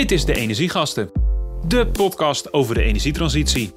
[0.00, 1.10] Dit is De Energiegasten,
[1.66, 3.72] de podcast over de energietransitie.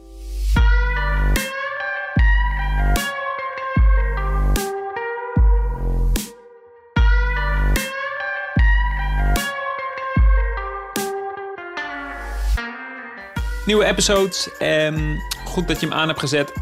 [13.65, 14.49] Nieuwe episodes.
[14.59, 15.15] Ehm,
[15.45, 16.53] goed dat je hem aan hebt gezet.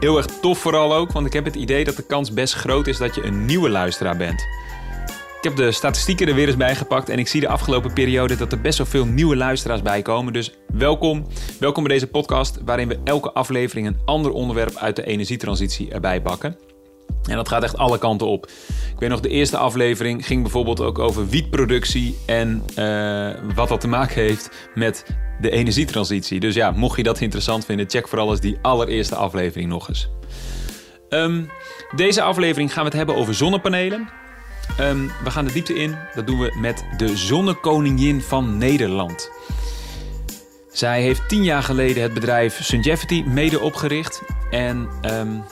[0.00, 2.86] Heel erg tof vooral ook, want ik heb het idee dat de kans best groot
[2.86, 4.55] is dat je een nieuwe luisteraar bent.
[5.46, 8.36] Ik heb de statistieken er weer eens bij gepakt en ik zie de afgelopen periode
[8.36, 10.32] dat er best wel veel nieuwe luisteraars bij komen.
[10.32, 11.26] Dus welkom.
[11.60, 16.20] Welkom bij deze podcast waarin we elke aflevering een ander onderwerp uit de energietransitie erbij
[16.20, 16.56] pakken.
[17.28, 18.46] En dat gaat echt alle kanten op.
[18.92, 23.80] Ik weet nog, de eerste aflevering ging bijvoorbeeld ook over wietproductie en uh, wat dat
[23.80, 25.04] te maken heeft met
[25.40, 26.40] de energietransitie.
[26.40, 30.08] Dus ja, mocht je dat interessant vinden, check vooral eens die allereerste aflevering nog eens.
[31.08, 31.50] Um,
[31.96, 34.24] deze aflevering gaan we het hebben over zonnepanelen.
[34.80, 35.96] Um, we gaan de diepte in.
[36.14, 39.30] Dat doen we met de zonnekoningin van Nederland.
[40.72, 44.22] Zij heeft tien jaar geleden het bedrijf Sungevity mede opgericht.
[44.50, 45.44] En um,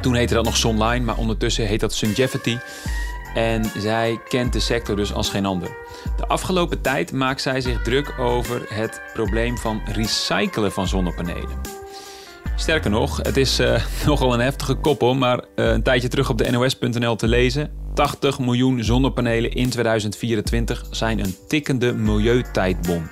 [0.00, 2.58] toen heette dat nog Sunline, maar ondertussen heet dat Sungevity.
[3.34, 5.76] En zij kent de sector dus als geen ander.
[6.16, 11.60] De afgelopen tijd maakt zij zich druk over het probleem van recyclen van zonnepanelen.
[12.56, 16.38] Sterker nog, het is uh, nogal een heftige koppel, maar uh, een tijdje terug op
[16.38, 17.81] de NOS.nl te lezen.
[17.94, 23.10] 80 miljoen zonnepanelen in 2024 zijn een tikkende milieutijdbom.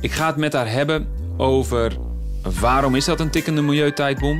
[0.00, 1.96] Ik ga het met haar hebben over
[2.60, 4.38] waarom is dat een tikkende milieutijdbom?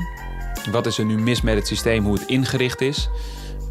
[0.71, 3.09] Wat is er nu mis met het systeem, hoe het ingericht is?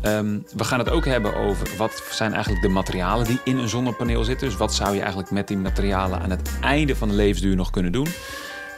[0.06, 3.70] Um, we gaan het ook hebben over wat zijn eigenlijk de materialen die in een
[3.70, 4.48] zonnepaneel zitten.
[4.48, 7.70] Dus wat zou je eigenlijk met die materialen aan het einde van de levensduur nog
[7.70, 8.08] kunnen doen?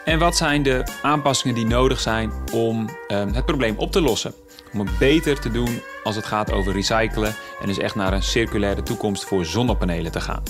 [0.06, 4.34] En wat zijn de aanpassingen die nodig zijn om um, het probleem op te lossen?
[4.74, 8.24] Om het beter te doen als het gaat over recyclen en dus echt naar een
[8.24, 10.44] circulaire toekomst voor zonnepanelen te gaan.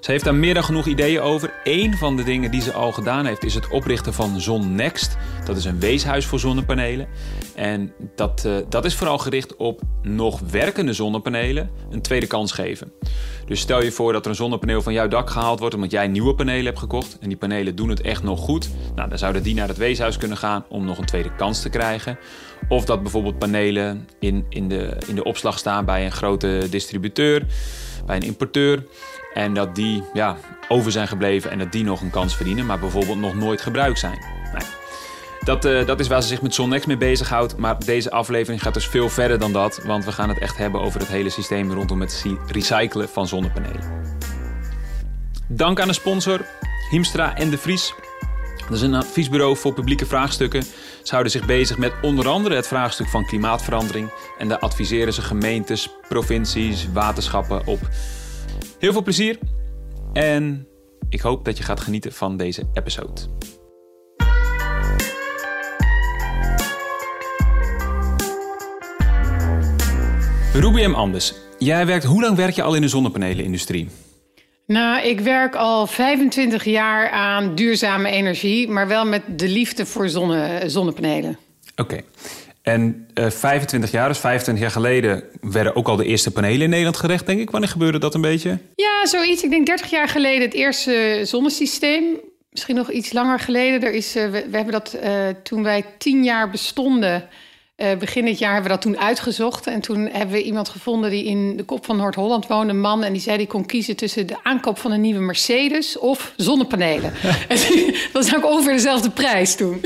[0.00, 1.52] Ze heeft daar meer dan genoeg ideeën over.
[1.64, 5.16] Eén van de dingen die ze al gedaan heeft is het oprichten van ZonNext.
[5.44, 7.08] Dat is een weeshuis voor zonnepanelen.
[7.54, 12.92] En dat, uh, dat is vooral gericht op nog werkende zonnepanelen een tweede kans geven.
[13.46, 16.08] Dus stel je voor dat er een zonnepaneel van jouw dak gehaald wordt omdat jij
[16.08, 17.18] nieuwe panelen hebt gekocht.
[17.20, 18.70] En die panelen doen het echt nog goed.
[18.94, 21.68] Nou, dan zouden die naar het weeshuis kunnen gaan om nog een tweede kans te
[21.68, 22.18] krijgen.
[22.68, 27.42] Of dat bijvoorbeeld panelen in, in, de, in de opslag staan bij een grote distributeur,
[28.06, 28.86] bij een importeur.
[29.34, 30.36] En dat die ja,
[30.68, 33.98] over zijn gebleven en dat die nog een kans verdienen, maar bijvoorbeeld nog nooit gebruikt
[33.98, 34.18] zijn.
[34.52, 34.66] Nee.
[35.44, 37.56] Dat, uh, dat is waar ze zich met Sonnex mee bezighoudt.
[37.56, 39.80] Maar deze aflevering gaat dus veel verder dan dat.
[39.84, 44.14] Want we gaan het echt hebben over het hele systeem rondom het recyclen van zonnepanelen.
[45.48, 46.40] Dank aan de sponsor
[46.90, 47.94] Hiemstra en de Vries.
[48.70, 50.62] Dat is een adviesbureau voor publieke vraagstukken.
[51.02, 54.10] Ze houden zich bezig met onder andere het vraagstuk van klimaatverandering.
[54.38, 57.78] En daar adviseren ze gemeentes, provincies, waterschappen op.
[58.78, 59.38] Heel veel plezier
[60.12, 60.66] en
[61.08, 63.20] ik hoop dat je gaat genieten van deze episode.
[70.54, 70.94] Ruby M.
[70.94, 73.88] Anders, jij werkt, hoe lang werk je al in de zonnepanelenindustrie?
[74.70, 80.08] Nou, ik werk al 25 jaar aan duurzame energie, maar wel met de liefde voor
[80.08, 81.38] zonne, zonnepanelen.
[81.76, 81.82] Oké.
[81.82, 82.04] Okay.
[82.62, 86.68] En uh, 25 jaar, dus 25 jaar geleden, werden ook al de eerste panelen in
[86.70, 87.50] Nederland gerecht, denk ik.
[87.50, 88.58] Wanneer gebeurde dat een beetje?
[88.74, 89.42] Ja, zoiets.
[89.42, 92.04] Ik denk 30 jaar geleden het eerste zonnesysteem.
[92.50, 93.82] Misschien nog iets langer geleden.
[93.82, 97.28] Er is, uh, we, we, hebben dat uh, toen wij 10 jaar bestonden
[97.82, 99.66] uh, begin dit jaar hebben we dat toen uitgezocht.
[99.66, 103.04] En toen hebben we iemand gevonden die in de kop van Noord-Holland woonde, een man.
[103.04, 107.12] En die zei die kon kiezen tussen de aankoop van een nieuwe Mercedes of zonnepanelen.
[107.48, 107.56] en
[108.12, 109.80] dat was ook ongeveer dezelfde prijs toen.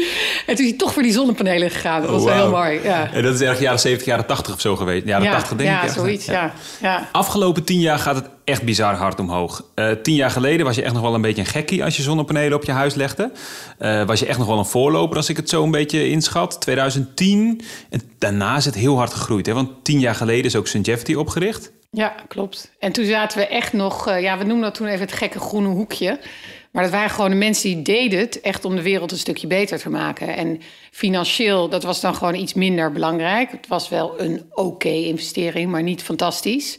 [0.47, 2.01] En toen is hij toch voor die zonnepanelen gegaan.
[2.01, 2.37] Dat was oh, wow.
[2.37, 2.81] heel mooi.
[2.83, 3.11] Ja.
[3.13, 5.07] En dat is erg jaren 70, jaren 80 of zo geweest.
[5.07, 5.91] Jaren ja, 80 denk ja, ik.
[5.91, 6.53] Zoiets, ja.
[6.81, 7.09] Ja.
[7.13, 9.65] Afgelopen tien jaar gaat het echt bizar hard omhoog.
[9.75, 12.03] Uh, tien jaar geleden was je echt nog wel een beetje een gekkie als je
[12.03, 13.33] zonnepanelen op je huis legde.
[13.79, 16.61] Uh, was je echt nog wel een voorloper als ik het zo een beetje inschat.
[16.61, 17.61] 2010.
[17.91, 19.47] En daarna is het heel hard gegroeid.
[19.47, 19.53] Hè?
[19.53, 21.73] Want tien jaar geleden is ook Sungevity opgericht.
[21.91, 22.73] Ja, klopt.
[22.79, 24.09] En toen zaten we echt nog...
[24.09, 26.19] Uh, ja, we noemden dat toen even het gekke groene hoekje.
[26.75, 29.47] Maar dat waren gewoon de mensen die deden het echt om de wereld een stukje
[29.47, 30.37] beter te maken.
[30.37, 30.61] En
[30.91, 33.51] financieel, dat was dan gewoon iets minder belangrijk.
[33.51, 36.79] Het was wel een oké investering, maar niet fantastisch.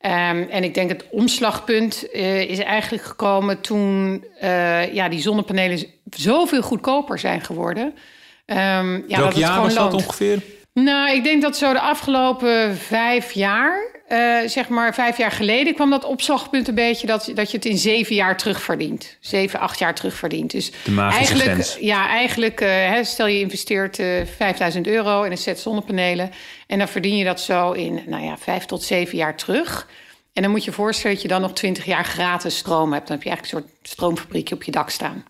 [0.00, 0.10] Um,
[0.48, 6.62] en ik denk het omslagpunt uh, is eigenlijk gekomen toen uh, ja, die zonnepanelen zoveel
[6.62, 7.84] goedkoper zijn geworden.
[7.84, 10.42] Um, ja, Welk dat jaar was dat ongeveer?
[10.84, 15.74] Nou, ik denk dat zo de afgelopen vijf jaar, uh, zeg maar vijf jaar geleden,
[15.74, 19.16] kwam dat opslagpunt een beetje dat, dat je het in zeven jaar terugverdient.
[19.20, 20.50] Zeven, acht jaar terugverdient.
[20.50, 21.76] Dus de eigenlijk, grens.
[21.80, 26.30] ja, eigenlijk, uh, stel je investeert uh, 5000 euro in een set zonnepanelen.
[26.66, 29.88] En dan verdien je dat zo in, nou ja, vijf tot zeven jaar terug.
[30.32, 33.06] En dan moet je voorstellen dat je dan nog 20 jaar gratis stroom hebt.
[33.08, 35.24] Dan heb je eigenlijk een soort stroomfabriekje op je dak staan.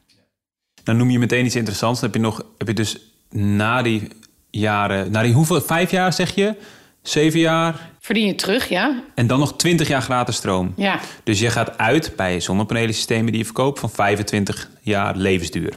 [0.82, 2.00] Dan noem je meteen iets interessants.
[2.00, 2.98] Dan heb je, nog, heb je dus
[3.30, 4.08] na die
[4.58, 6.54] jaren, na die hoeveel, vijf jaar zeg je?
[7.02, 7.90] Zeven jaar?
[8.00, 9.02] Verdien je terug, ja.
[9.14, 10.72] En dan nog 20 jaar gratis stroom.
[10.76, 11.00] Ja.
[11.24, 15.72] Dus je gaat uit bij zonnepanelensystemen die je verkoopt van 25 jaar levensduur.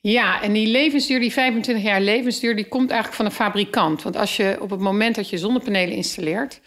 [0.00, 4.02] Ja, en die levensduur, die 25 jaar levensduur, die komt eigenlijk van een fabrikant.
[4.02, 6.60] Want als je op het moment dat je zonnepanelen installeert,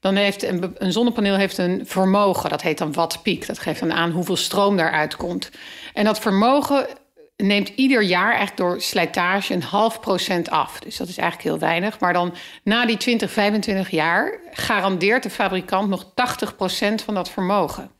[0.00, 2.50] dan heeft een, een zonnepaneel heeft een vermogen.
[2.50, 3.46] Dat heet dan wattpiek.
[3.46, 5.50] Dat geeft dan aan hoeveel stroom daaruit komt.
[5.94, 6.86] En dat vermogen
[7.42, 10.78] neemt ieder jaar eigenlijk door slijtage een half procent af.
[10.80, 12.00] Dus dat is eigenlijk heel weinig.
[12.00, 12.34] Maar dan
[12.64, 17.90] na die 20, 25 jaar garandeert de fabrikant nog 80 procent van dat vermogen.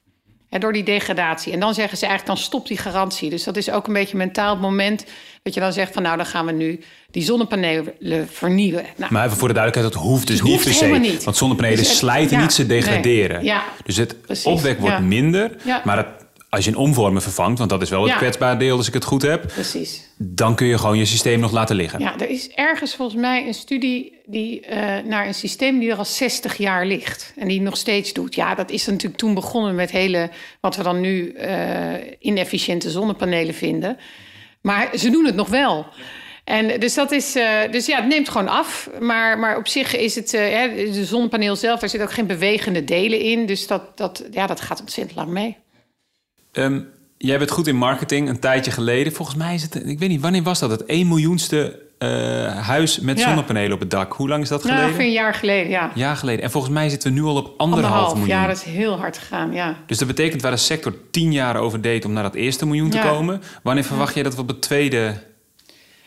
[0.49, 1.53] En door die degradatie.
[1.53, 3.31] En dan zeggen ze eigenlijk, dan stopt die garantie.
[3.31, 5.05] Dus dat is ook een beetje een mentaal moment...
[5.43, 6.81] dat je dan zegt van nou, dan gaan we nu
[7.11, 8.85] die zonnepanelen vernieuwen.
[8.97, 10.99] Nou, maar even voor de duidelijkheid, dat hoeft dus Het niet hoeft per se.
[10.99, 11.25] niet.
[11.25, 13.37] Want zonnepanelen Dus het- slijten ja, niet, ze degraderen.
[13.37, 15.03] nee, ja, dus het precies, opwek wordt ja.
[15.03, 15.51] minder.
[15.85, 16.07] Maar het,
[16.55, 18.17] als je een omvormer vervangt, want dat is wel het Ja.
[18.17, 19.47] kwetsbare deel als ik het goed heb...
[19.47, 20.09] precies.
[20.17, 22.01] dan kun je gewoon je systeem nog laten liggen.
[22.01, 25.97] Ja, er is ergens volgens mij een studie die, eh, naar een systeem die er
[25.97, 27.33] al 60 jaar ligt.
[27.37, 28.35] En die nog steeds doet.
[28.35, 33.55] Ja, dat is natuurlijk toen begonnen met hele, wat we dan nu eh, inefficiënte zonnepanelen
[33.55, 33.97] vinden.
[34.61, 35.87] Maar ze doen het nog wel.
[36.45, 38.91] En dus dat is, eh, dus ja, het neemt gewoon af.
[39.01, 43.21] Maar, maar op zich is het, de zonnepaneel zelf, daar zitten ook geen bewegende delen
[43.21, 43.47] in.
[43.47, 45.57] Dus dat, dat, ja, dat gaat ontzettend lang mee.
[46.53, 46.81] Ehm,
[47.19, 49.13] jij bent goed in marketing, een tijdje geleden.
[49.13, 50.71] Volgens mij is het, ik weet niet, wanneer was dat?
[50.71, 52.09] Het 1 miljoenste eh,
[52.67, 53.27] huis met Ja.
[53.27, 54.13] zonnepanelen op het dak.
[54.13, 54.85] Hoe lang is dat geleden?
[54.85, 55.91] ongeveer een jaar geleden, ja.
[55.95, 56.45] jaar geleden.
[56.45, 58.29] En volgens mij zitten we nu al op anderhalf, Anderhalf, miljoen.
[58.41, 59.77] ja, dat is heel hard gegaan, ja.
[59.87, 62.91] Dus dat betekent waar de sector tien jaar over deed om naar dat eerste miljoen
[62.91, 63.09] te Ja.
[63.09, 63.43] komen.
[63.63, 65.15] Wanneer verwacht jij dat we op het tweede...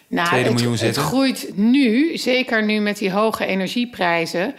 [0.07, 1.01] Nou, tweede het, miljoen het zitten?
[1.03, 4.55] groeit nu, zeker nu met die hoge energieprijzen,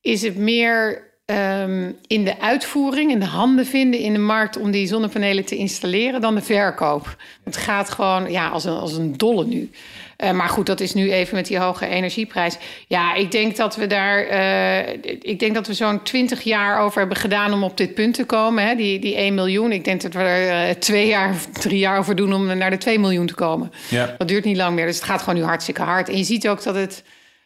[0.00, 4.70] is het meer ehm, in de uitvoering, in de handen vinden in de markt om
[4.70, 7.16] die zonnepanelen te installeren dan de verkoop.
[7.44, 9.70] Het gaat gewoon ja, als, een, als een dolle nu.
[10.16, 12.56] Eh, maar goed, dat is nu even met die hoge energieprijs.
[12.88, 14.18] Ja, ik denk dat we daar.
[14.26, 18.14] eh, ik denk dat we zo'n 20 jaar over hebben gedaan om op dit punt
[18.14, 18.66] te komen.
[18.66, 18.74] Hè?
[18.74, 19.72] Die, die 1 miljoen.
[19.72, 22.70] Ik denk dat we er eh, twee jaar of drie jaar over doen om naar
[22.70, 23.72] de 2 miljoen te komen.
[23.90, 24.14] Ja.
[24.18, 24.86] Dat duurt niet lang meer.
[24.86, 26.08] Dus het gaat gewoon nu hartstikke hard.
[26.08, 27.02] En je ziet ook dat het.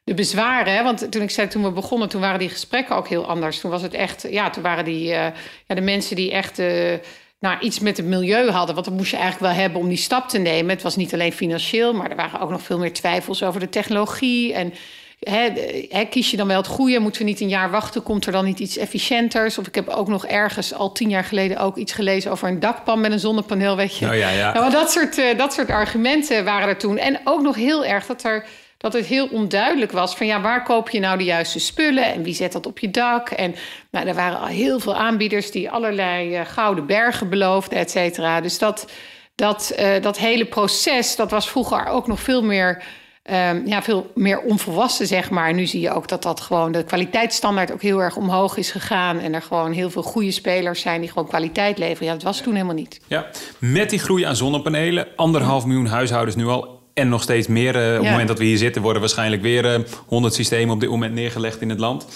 [0.08, 3.08] De bezwaren, hè, want toen ik zei toen we begonnen, toen waren die gesprekken ook
[3.08, 3.60] heel anders.
[3.60, 5.26] Toen was het echt, ja, toen waren die, eh,
[5.66, 6.92] ja, de mensen die echt eh,
[7.40, 8.74] nou, iets met het milieu hadden.
[8.74, 10.70] Want dat moest je eigenlijk wel hebben om die stap te nemen.
[10.70, 13.68] Het was niet alleen financieel, maar er waren ook nog veel meer twijfels over de
[13.68, 14.52] technologie.
[14.54, 14.72] En
[15.20, 16.98] hè, de- hè, kies je dan wel het goede?
[16.98, 18.02] Moeten we niet een jaar wachten?
[18.02, 19.58] Komt er dan niet iets efficiënters?
[19.58, 22.60] Of ik heb ook nog ergens al tien jaar geleden ook iets gelezen over een
[22.60, 24.06] dakpan met een zonnepaneel, weet je.
[24.06, 24.52] Oh ja, ja.
[24.52, 26.98] Nou, maar dat soort, eh, dat soort argumenten waren er toen.
[26.98, 28.44] En ook nog heel erg dat, er,
[28.78, 30.16] dat het heel onduidelijk was...
[30.16, 32.04] van ja, waar koop je nou de juiste spullen...
[32.04, 33.28] en wie zet dat op je dak?
[33.28, 33.54] En
[33.90, 35.50] nou, er waren al heel veel aanbieders...
[35.50, 38.40] die allerlei eh, gouden bergen beloofden, et cetera.
[38.40, 38.90] Dus dat,
[39.34, 42.82] dat, eh, dat hele proces, dat was vroeger ook nog veel meer...
[43.22, 45.54] ehm, ja, veel meer onvolwassen, zeg maar.
[45.54, 49.18] Nu zie je ook dat dat gewoon de kwaliteitsstandaard ook heel erg omhoog is gegaan.
[49.18, 52.06] En er gewoon heel veel goede spelers zijn die gewoon kwaliteit leveren.
[52.06, 53.00] Ja, dat was toen helemaal niet.
[53.06, 53.26] Ja,
[53.58, 56.77] met die groei aan zonnepanelen, anderhalf miljoen huishoudens nu al.
[56.98, 57.74] En nog steeds meer.
[57.76, 58.10] eh, op het Ja.
[58.10, 61.60] moment dat we hier zitten, worden waarschijnlijk weer eh, 100 systemen op dit moment neergelegd
[61.60, 62.06] in het land.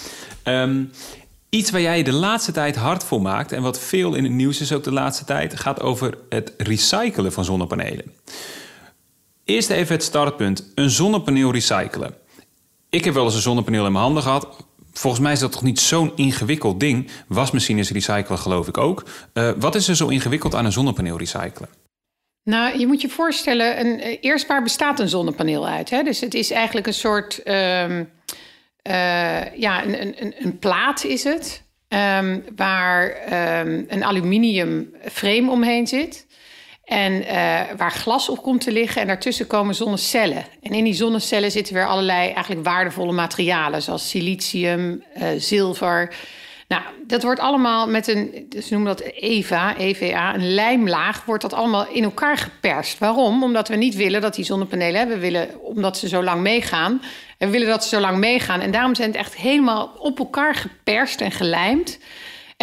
[0.43, 0.83] Ehm,
[1.49, 4.61] iets waar jij de laatste tijd hard voor maakt, en wat veel in het nieuws
[4.61, 8.11] is ook de laatste tijd, gaat over het recyclen van zonnepanelen.
[9.45, 12.13] Eerst even het startpunt: een zonnepaneel recyclen.
[12.89, 14.47] Ik heb wel eens een zonnepaneel in mijn handen gehad.
[14.93, 17.09] Volgens mij is dat toch niet zo'n ingewikkeld ding.
[17.27, 19.03] Wasmachines recyclen geloof ik ook.
[19.33, 21.69] Eh, wat is er zo ingewikkeld aan een zonnepaneel recyclen?
[22.43, 25.89] Nou, je moet je voorstellen, een, eh, eerst waar bestaat een zonnepaneel uit?
[25.89, 26.03] Hè?
[26.03, 28.03] Dus het is eigenlijk een soort, ehm,
[28.81, 35.87] eh, ja, een, een- een, plaat is het, ehm, waar ehm, een aluminium frame omheen
[35.87, 36.25] zit.
[36.83, 40.45] En eh, waar glas op komt te liggen en daartussen komen zonnecellen.
[40.61, 45.03] En in die zonnecellen zitten weer allerlei eigenlijk waardevolle materialen, zoals silicium,
[45.37, 46.15] zilver.
[46.73, 51.53] Nou, dat wordt allemaal met een, ze noemen dat EVA, EVA, een lijmlaag, wordt dat
[51.53, 52.99] allemaal in elkaar geperst.
[52.99, 53.43] Waarom?
[53.43, 57.01] Omdat we niet willen dat die zonnepanelen, hè, we willen, omdat ze zo lang meegaan,
[57.37, 58.59] en we willen dat ze zo lang meegaan.
[58.59, 61.99] En daarom zijn het echt helemaal op elkaar geperst en gelijmd.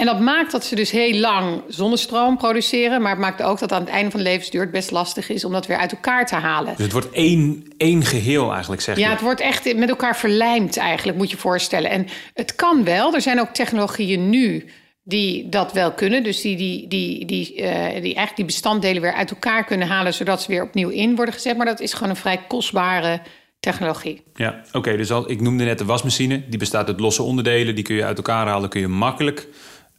[0.01, 3.03] En dat maakt dat ze dus heel lang zonnestroom produceren.
[3.03, 5.45] Maar het maakt ook dat aan het einde van de levensduur het best lastig is
[5.45, 6.75] om dat weer uit elkaar te halen.
[6.75, 9.01] Dus het wordt één, één geheel eigenlijk, zeg je.
[9.01, 11.91] Ja, het wordt echt met elkaar verlijmd eigenlijk, moet je je voorstellen.
[11.91, 13.15] En het kan wel.
[13.15, 14.65] Er zijn ook technologieën nu
[15.05, 16.23] die dat wel kunnen.
[16.23, 20.15] Dus die, die, die, die, eh, die eigenlijk die bestanddelen weer uit elkaar kunnen halen...
[20.15, 21.57] zodat ze weer opnieuw in worden gezet.
[21.57, 23.21] Maar dat is gewoon een vrij kostbare
[23.61, 24.23] technologie.
[24.35, 24.97] Ja, oké.
[24.97, 26.49] dus al, ik noemde net de wasmachine.
[26.49, 27.75] Die bestaat uit losse onderdelen.
[27.75, 28.69] Die kun je uit elkaar halen.
[28.69, 29.49] Kun je makkelijk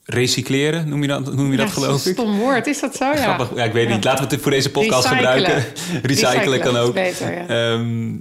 [0.05, 2.13] recycleren, noem je dat, noem je dat geloof ik?
[2.13, 3.05] Stom woord, is dat zo?
[3.05, 3.15] Ja.
[3.15, 3.57] Grappig.
[3.57, 4.03] Ja, ik weet niet.
[4.03, 5.33] Laten we het voor deze podcast Recyclen.
[5.33, 5.73] gebruiken.
[6.01, 6.93] Recyclen, kan ook.
[6.93, 7.47] Beter, ja.
[7.47, 8.13] Ehm,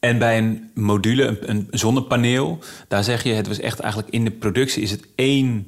[0.00, 4.24] en bij een module, een, een zonnepaneel, daar zeg je, het was echt eigenlijk in
[4.24, 5.66] de productie is het één,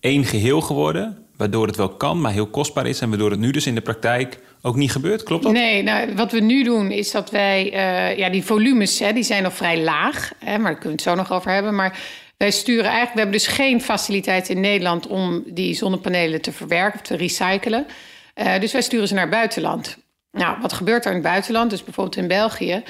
[0.00, 1.18] één geheel geworden.
[1.36, 3.00] Waardoor het wel kan, maar heel kostbaar is.
[3.00, 5.22] En waardoor het nu dus in de praktijk ook niet gebeurt.
[5.22, 5.52] Klopt dat?
[5.52, 7.72] Nee, nou, wat we nu doen is dat wij...
[7.72, 10.32] eh, ja, die volumes, hè, die zijn nog vrij laag.
[10.38, 11.74] Hè, maar daar kunnen we het zo nog over hebben.
[11.74, 11.98] Maar
[12.36, 13.12] wij sturen eigenlijk...
[13.14, 15.06] We hebben dus geen faciliteit in Nederland...
[15.06, 17.86] om die zonnepanelen te verwerken of te recyclen.
[18.34, 19.96] Eh, dus wij sturen ze naar het buitenland.
[20.30, 21.70] Nou, wat gebeurt er in het buitenland?
[21.70, 22.82] Dus bijvoorbeeld in België...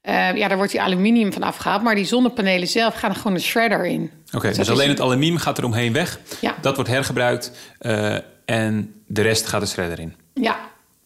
[0.00, 1.82] eh, ja, daar wordt die aluminium van afgehaald.
[1.82, 4.10] Maar die zonnepanelen zelf gaan er gewoon een shredder in.
[4.32, 6.20] Oké, dus dat alleen is- het aluminium gaat er omheen weg.
[6.40, 6.54] Ja.
[6.60, 10.14] Dat wordt hergebruikt eh, en de rest gaat de shredder in.
[10.34, 10.58] Ja.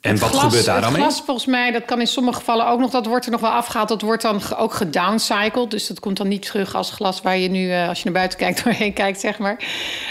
[0.09, 1.03] En Het wat glas- gebeurt daar dan het mee?
[1.03, 2.91] glas volgens mij, dat kan in sommige gevallen ook nog...
[2.91, 3.89] dat wordt er nog wel afgehaald.
[3.89, 5.71] Dat wordt dan ook gedowncycled.
[5.71, 7.23] Dus dat komt dan niet terug als glas...
[7.23, 9.57] waar je nu, eh, als je naar buiten kijkt, doorheen kijkt, zeg maar.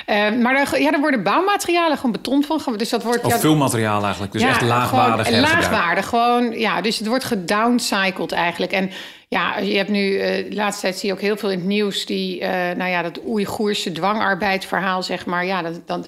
[0.05, 2.77] Eh, maar er, ja, er worden bouwmaterialen, gewoon beton van...
[2.77, 3.23] Dus dat wordt...
[3.23, 4.31] Of ja, veel materiaal eigenlijk.
[4.31, 5.41] Dus ja, echt laagwaardig gewoon.
[5.41, 6.59] Laagwaardig, gewoon.
[6.59, 8.71] Ja, dus het wordt gedowncycled eigenlijk.
[8.71, 8.91] En
[9.27, 10.17] ja, je hebt nu...
[10.17, 12.05] eh, de laatste tijd zie je ook heel veel in het nieuws...
[12.05, 12.41] die,
[12.75, 15.45] nou ja, dat Oeigoerse dwangarbeid verhaal, zeg maar.
[15.45, 15.81] Ja, dat...
[15.85, 16.07] dat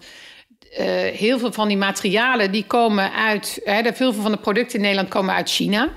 [0.77, 0.85] eh,
[1.17, 3.61] heel veel van die materialen die komen uit.
[3.63, 5.89] Hè, veel van de producten in Nederland komen uit China.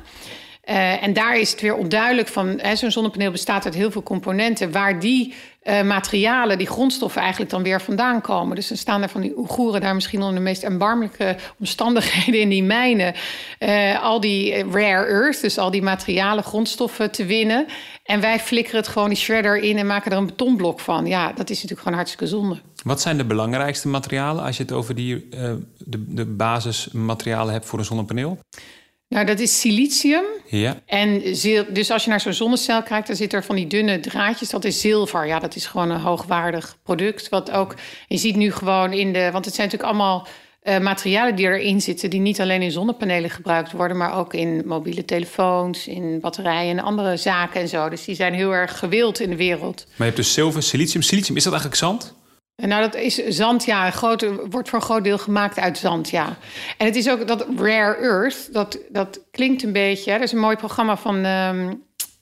[0.62, 2.60] Eh, en daar is het weer onduidelijk van.
[2.74, 4.72] Zo'n zonnepaneel bestaat uit heel veel componenten.
[4.72, 8.56] Waar die eh, materialen, die grondstoffen eigenlijk dan weer vandaan komen.
[8.56, 12.48] Dus dan staan er van die Oeigoeren daar misschien onder de meest erbarmelijke omstandigheden in
[12.48, 13.14] die mijnen.
[13.58, 17.66] eh, al die rare earth, dus al die materialen, grondstoffen te winnen.
[18.04, 21.06] En wij flikkeren het gewoon die shredder in en maken er een betonblok van.
[21.06, 22.58] Ja, dat is natuurlijk gewoon hartstikke zonde.
[22.84, 27.66] Wat zijn de belangrijkste materialen als je het over die, eh, de, de basismaterialen hebt
[27.66, 28.38] voor een zonnepaneel?
[29.12, 30.24] Nou, dat is silicium.
[30.46, 30.80] Ja.
[30.86, 34.00] En zil- dus als je naar zo'n zonnecel kijkt, dan zit er van die dunne
[34.00, 34.48] draadjes.
[34.50, 35.26] Dat is zilver.
[35.26, 37.28] Ja, dat is gewoon een hoogwaardig product.
[37.28, 37.74] Wat ook,
[38.08, 40.26] je ziet nu gewoon in de, want het zijn natuurlijk allemaal
[40.62, 44.62] eh, materialen die erin zitten, die niet alleen in zonnepanelen gebruikt worden, maar ook in
[44.66, 47.88] mobiele telefoons, in batterijen en andere zaken en zo.
[47.88, 49.84] Dus die zijn heel erg gewild in de wereld.
[49.86, 51.02] Maar je hebt dus zilver, silicium.
[51.02, 52.14] Silicium, is dat eigenlijk zand?
[52.62, 53.90] En nou, dat is zand, ja.
[53.90, 56.36] Groot, wordt voor een groot deel gemaakt uit zand, ja.
[56.76, 60.10] En het is ook dat rare earth, dat, dat klinkt een beetje...
[60.10, 61.24] Hè, er is een mooi programma van...
[61.24, 61.72] ehm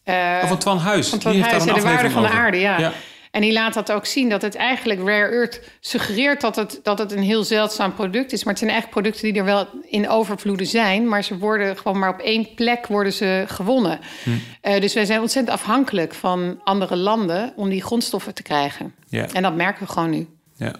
[0.05, 1.09] eh, Of van Twan Huis.
[1.09, 2.79] van Die Twan Huis, de waarde van de aarde, ja.
[2.79, 2.93] Ja.
[3.31, 6.99] En die laat dat ook zien, dat het eigenlijk rare earth suggereert dat het, dat
[6.99, 8.45] het een heel zeldzaam product is.
[8.45, 11.09] Maar het zijn echt producten die er wel in overvloeden zijn.
[11.09, 14.01] Maar ze worden gewoon maar op één plek worden ze gewonnen.
[14.23, 14.31] Hm.
[14.61, 18.95] Eh, dus wij zijn ontzettend afhankelijk van andere landen om die grondstoffen te krijgen.
[19.09, 19.27] Ja.
[19.33, 20.27] En dat merken we gewoon nu.
[20.57, 20.75] Ja.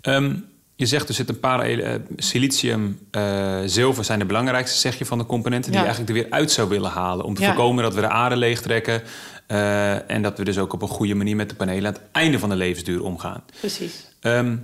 [0.00, 0.34] Ehm,
[0.76, 5.04] je zegt er zit een paar eh, silicium, eh, zilver zijn de belangrijkste, zeg je,
[5.04, 5.86] van de componenten die Ja.
[5.86, 7.24] je eigenlijk er weer uit zou willen halen.
[7.24, 7.46] Om te Ja.
[7.46, 9.02] voorkomen dat we de aarde leegtrekken.
[9.46, 12.02] eh, en dat we dus ook op een goede manier met de panelen aan het
[12.12, 13.44] einde van de levensduur omgaan.
[13.60, 14.08] Precies.
[14.20, 14.56] Ehm,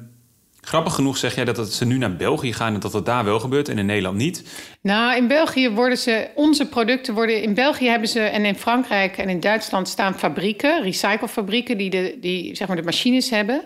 [0.61, 3.25] grappig genoeg zeg jij dat het ze nu naar België gaan en dat het daar
[3.25, 4.45] wel gebeurt en in Nederland niet.
[4.81, 9.17] Nou, in België worden ze, onze producten worden, in België hebben ze en in Frankrijk
[9.19, 13.65] en in Duitsland staan fabrieken, recyclefabrieken, die de, die, zeg maar de machines hebben.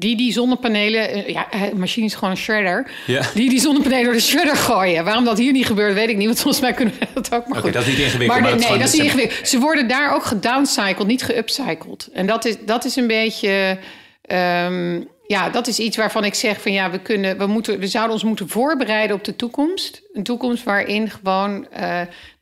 [0.00, 2.90] Die die zonnepanelen, eh, ja, eh, machine is gewoon een shredder.
[3.06, 3.22] Ja.
[3.34, 5.04] Die die zonnepanelen door de shredder gooien.
[5.04, 6.26] Waarom dat hier niet gebeurt, weet ik niet.
[6.26, 7.48] Want volgens mij kunnen we dat ook.
[7.48, 7.72] Maar goed.
[7.72, 9.48] dat is niet ingewikkeld, Maar, maar nee, dat is nee, dat is gewoon- niet ingewikkeld.
[9.48, 12.08] Ze worden daar ook gedowncycled, niet geupcycled.
[12.12, 13.78] En dat is, dat is een beetje.
[14.22, 17.86] ehm, ja, dat is iets waarvan ik zeg van ja, we kunnen, we moeten, we
[17.86, 20.02] zouden ons moeten voorbereiden op de toekomst.
[20.12, 21.82] Een toekomst waarin gewoon, eh,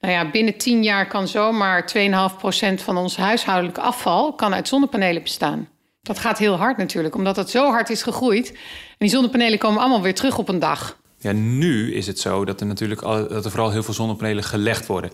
[0.00, 5.22] nou ja, binnen tien jaar kan zomaar 2,5% van ons huishoudelijk afval kan uit zonnepanelen
[5.22, 5.68] bestaan.
[6.06, 8.50] Dat gaat heel hard natuurlijk, omdat het zo hard is gegroeid.
[8.50, 8.56] En
[8.98, 10.98] die zonnepanelen komen allemaal weer terug op een dag.
[11.18, 14.44] Ja, nu is het zo dat er natuurlijk al, dat er vooral heel veel zonnepanelen
[14.44, 15.10] gelegd worden.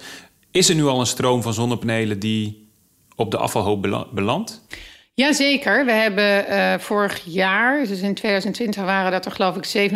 [0.51, 2.71] Is er nu al een stroom van zonnepanelen die
[3.17, 4.67] op de afvalhoop bela- belandt?
[5.15, 9.91] Jazeker, we hebben eh, vorig jaar, dus in 2020 waren dat er geloof ik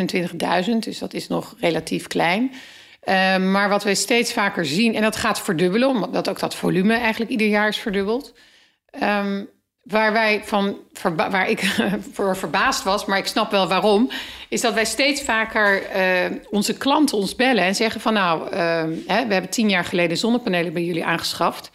[0.70, 2.52] 27.000, dus dat is nog relatief klein.
[3.00, 6.94] Eh, maar wat we steeds vaker zien, en dat gaat verdubbelen, omdat ook dat volume
[6.94, 8.34] eigenlijk ieder jaar is verdubbeld.
[8.90, 9.44] Ehm,
[9.88, 10.76] waar wij van,
[11.14, 11.60] waar ik
[12.12, 14.10] voor verbaasd was, maar ik snap wel waarom,
[14.48, 18.92] is dat wij steeds vaker eh, onze klanten ons bellen en zeggen van nou, ehm,
[19.06, 21.70] hè, we hebben tien jaar geleden zonnepanelen bij jullie aangeschaft.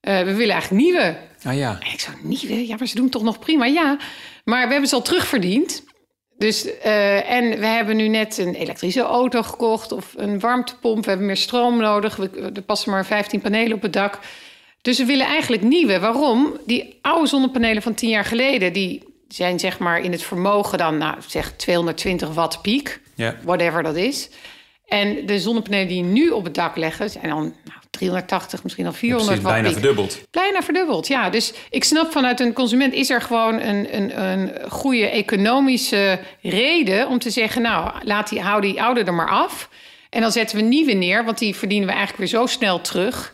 [0.00, 1.16] Eh, we willen eigenlijk nieuwe.
[1.44, 1.78] Ah ja.
[1.80, 2.66] En ik zo, nieuwe?
[2.66, 3.64] Ja, maar ze doen toch nog prima?
[3.64, 3.96] Ja,
[4.44, 5.84] maar we hebben ze al terugverdiend.
[6.38, 11.04] Dus, eh, en we hebben nu net een elektrische auto gekocht of een warmtepomp.
[11.04, 12.16] We hebben meer stroom nodig.
[12.16, 14.18] We, er passen maar 15 panelen op het dak.
[14.82, 16.00] Dus we willen eigenlijk nieuwe.
[16.00, 16.56] Waarom?
[16.66, 18.72] Die oude zonnepanelen van 10 jaar geleden...
[18.72, 23.00] die zijn zeg maar in het vermogen dan, nou, zeg 220 watt piek.
[23.14, 23.36] Ja.
[23.42, 24.30] Whatever dat is.
[24.86, 28.92] En de zonnepanelen die nu op het dak leggen, zijn dan nou, 380, misschien al
[28.92, 30.20] 400 ja, bijna verdubbeld.
[30.30, 31.30] Bijna verdubbeld, ja.
[31.30, 37.08] Dus ik snap vanuit een consument is er gewoon een, een, een goede economische reden
[37.08, 39.68] om te zeggen, nou, laat die, hou die oude er maar af.
[40.10, 43.32] En dan zetten we nieuwe neer, want die verdienen we eigenlijk weer zo snel terug.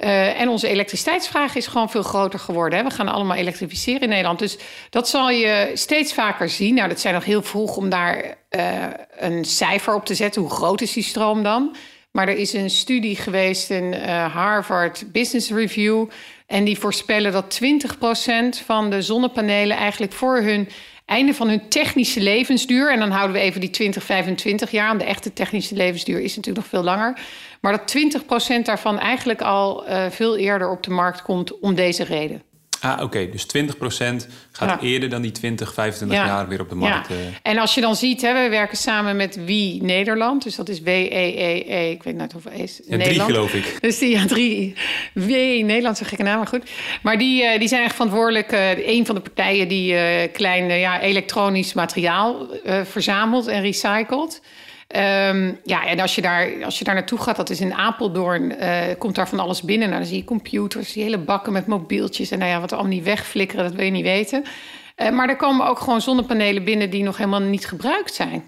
[0.00, 2.78] Uh, en onze elektriciteitsvraag is gewoon veel groter geworden.
[2.78, 2.84] Hè.
[2.84, 4.38] We gaan allemaal elektrificeren in Nederland.
[4.38, 4.58] Dus
[4.90, 6.74] dat zal je steeds vaker zien.
[6.74, 10.42] Nou, dat zijn nog heel vroeg om daar uh, een cijfer op te zetten.
[10.42, 11.76] Hoe groot is die stroom dan?
[12.10, 16.06] Maar er is een studie geweest in uh, Harvard Business Review.
[16.46, 20.68] En die voorspellen dat 20% van de zonnepanelen eigenlijk voor hun
[21.10, 22.92] einde van hun technische levensduur.
[22.92, 24.98] En dan houden we even die 20, 25 jaar.
[24.98, 27.18] De echte technische levensduur is natuurlijk nog veel langer.
[27.60, 27.96] Maar dat
[28.60, 32.42] 20% daarvan eigenlijk al uh, veel eerder op de markt komt om deze reden.
[32.80, 33.02] Ah, oké.
[33.02, 33.30] Okay.
[33.30, 33.46] Dus
[34.22, 36.26] 20% gaat eerder dan die 20, 25 ja.
[36.26, 37.08] jaar weer op de markt.
[37.08, 37.14] Ja.
[37.42, 40.42] En als je dan ziet, hè, we werken samen met Wie Nederland.
[40.42, 41.62] Dus dat is W-E-E-E.
[41.66, 42.80] -E, ik weet niet hoeveel is.
[42.86, 43.78] Ja, drie geloof ik.
[43.80, 44.74] Dus die, ja, drie.
[45.14, 46.70] Wie Nederland, zo gekke naam, maar goed.
[47.02, 48.52] Maar die, uh, die zijn echt verantwoordelijk.
[48.52, 49.94] Uh, een van de partijen die
[50.28, 52.46] klein ja, elektronisch materiaal
[52.84, 54.40] verzamelt en recycelt.
[54.96, 58.52] Um, ja, en als je, daar, als je daar naartoe gaat, dat is in Apeldoorn,
[58.60, 59.88] uh, komt daar van alles binnen.
[59.88, 62.30] Nou, dan zie je computers, die hele bakken met mobieltjes.
[62.30, 64.44] En nou ja, wat er allemaal niet wegflikkeren, dat wil je niet weten.
[64.96, 68.44] Uh, maar er komen ook gewoon zonnepanelen binnen die nog helemaal niet gebruikt zijn.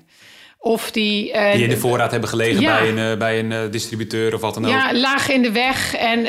[0.58, 2.78] Of die, uh, die in de voorraad hebben gelegen ja.
[2.78, 4.70] bij een, bij een distributeur of wat dan ook.
[4.70, 6.22] Ja, laag in de weg en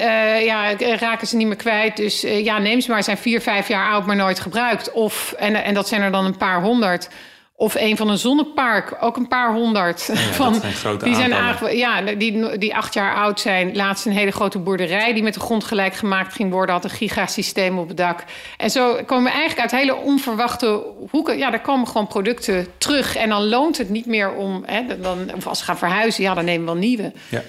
[0.43, 1.97] ja, raken ze niet meer kwijt.
[1.97, 4.91] Dus ja, neem ze maar, zijn vier, vijf jaar oud, maar nooit gebruikt.
[4.91, 7.09] Of, en, en dat zijn er dan een paar honderd.
[7.63, 10.09] Of een van een zonnepark, ook een paar honderd.
[10.13, 11.29] Ja, van, zijn die zijn
[11.77, 13.75] ja, die, die acht jaar oud zijn.
[13.75, 16.75] Laatst een hele grote boerderij die met de grond gelijk gemaakt ging worden.
[16.75, 18.23] Had een gigasysteem op het dak.
[18.57, 21.37] En zo komen we eigenlijk uit hele onverwachte hoeken.
[21.37, 23.15] Ja, daar komen gewoon producten terug.
[23.15, 24.63] En dan loont het niet meer om.
[24.65, 27.11] Hè, dan, of als ze gaan verhuizen, ja, dan nemen we wel nieuwe.
[27.29, 27.41] Ja.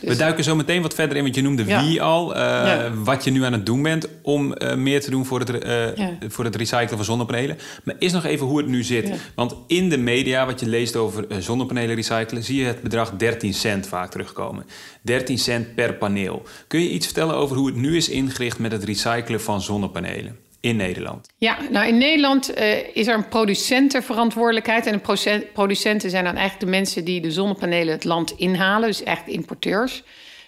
[0.00, 2.36] We duiken zo meteen wat verder in, want je noemde wie al.
[2.36, 2.92] Uh, ja.
[2.94, 5.96] Wat je nu aan het doen bent om uh, meer te doen voor het, uh,
[5.96, 6.10] ja.
[6.28, 7.58] voor het recyclen van zonnepanelen.
[7.84, 9.10] Maar is nog even hoe het nu zit.
[9.34, 13.54] Want in de media, wat je leest over zonnepanelen recyclen, zie je het bedrag 13
[13.54, 14.64] cent vaak terugkomen.
[15.02, 16.42] 13 cent per paneel.
[16.66, 20.45] Kun je iets vertellen over hoe het nu is ingericht met het recyclen van zonnepanelen?
[20.66, 21.28] In Nederland?
[21.38, 24.86] Ja, nou in Nederland uh, is er een producentenverantwoordelijkheid.
[24.86, 29.02] En de producenten zijn dan eigenlijk de mensen die de zonnepanelen het land inhalen, dus
[29.02, 30.02] echt importeurs.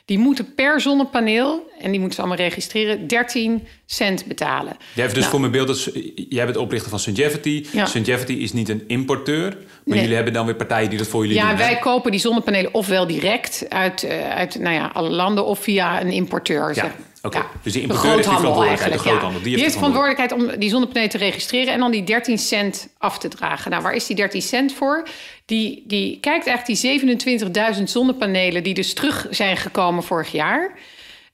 [0.09, 4.76] Die moeten per zonnepaneel, en die moeten ze allemaal registreren, 13 cent betalen.
[4.94, 5.90] Jij hebt dus nou, voor mijn beeld, dat
[6.28, 7.66] jij bent oprichter van Sungevity.
[7.72, 7.87] Ja.
[7.87, 10.00] Sungevity is niet een importeur, maar nee.
[10.00, 11.59] jullie hebben dan weer partijen die dat voor jullie ja, doen.
[11.59, 15.59] Ja, wij kopen die zonnepanelen ofwel direct uit, uh, uit nou ja, alle landen of
[15.59, 16.74] via een importeur.
[16.74, 16.94] Ja.
[17.28, 17.40] Okay.
[17.40, 19.42] ja, dus de importeur heeft die verantwoordelijkheid, de groothandel.
[19.42, 21.72] Die, die heeft de verantwoordelijkheid om die zonnepanelen te registreren...
[21.72, 23.70] en dan die 13 cent af te dragen.
[23.70, 25.08] Nou, waar is die 13 cent voor?
[25.44, 28.62] Die, die kijkt eigenlijk die 27.000 zonnepanelen...
[28.62, 30.78] die dus terug zijn gekomen vorig jaar...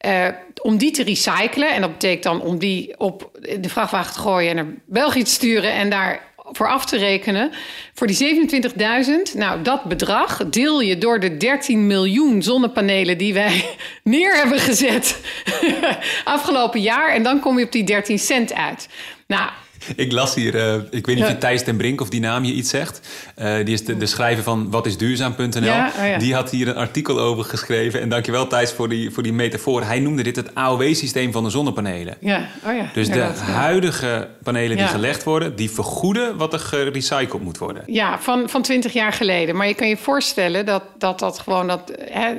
[0.07, 0.29] Uh,
[0.63, 1.75] om die te recyclen.
[1.75, 3.31] En dat betekent dan om die op
[3.61, 4.51] de vrachtwagen te gooien...
[4.51, 7.51] en naar België te sturen en daar voor af te rekenen.
[7.95, 8.51] Voor die
[9.37, 13.65] 27.000, nou dat bedrag deel je door de 13 miljoen zonnepanelen die wij
[14.03, 15.21] neer hebben gezet
[16.25, 17.09] afgelopen jaar.
[17.09, 18.89] En dan kom je op die 13 cent uit.
[19.27, 19.51] Nou,
[19.97, 22.53] ik las hier, uh, ik weet niet of Thijs ten Brink of die naam je
[22.53, 23.01] iets zegt.
[23.39, 25.65] Uh, die is de, de, schrijver van watisduurzaam.nl.
[25.65, 26.19] Ja, oh ja.
[26.19, 28.01] Die had hier een artikel over geschreven.
[28.01, 29.83] En dankjewel Thijs voor die, voor die metafoor.
[29.83, 32.17] Hij noemde dit het AOW-systeem van de zonnepanelen.
[32.21, 32.91] Ja, oh ja.
[32.93, 33.21] Dus de
[33.51, 37.83] huidige panelen die gelegd worden, die vergoeden wat er gerecycled moet worden.
[37.87, 39.57] Ja, van, van 20 jaar geleden.
[39.57, 42.35] Maar je kan je voorstellen dat dat, dat gewoon dat, hè,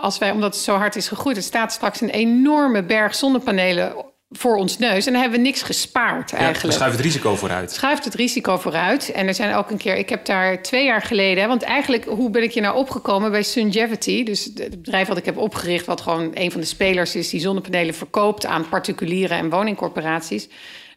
[0.00, 3.94] als wij, omdat het zo hard is gegroeid, er staat straks een enorme berg zonnepanelen
[4.32, 5.06] voor ons neus.
[5.06, 6.72] En dan hebben we niks gespaard eigenlijk.
[6.72, 7.72] Ja, schuift het risico vooruit.
[7.72, 9.12] Schuift het risico vooruit.
[9.12, 9.96] En er zijn ook een keer...
[9.96, 11.48] Ik heb daar twee jaar geleden...
[11.48, 14.24] Want eigenlijk, hoe ben ik hier nou opgekomen bij Sungevity?
[14.24, 15.86] Dus het bedrijf wat ik heb opgericht...
[15.86, 17.30] wat gewoon een van de spelers is...
[17.30, 20.48] die zonnepanelen verkoopt aan particulieren en woningcorporaties.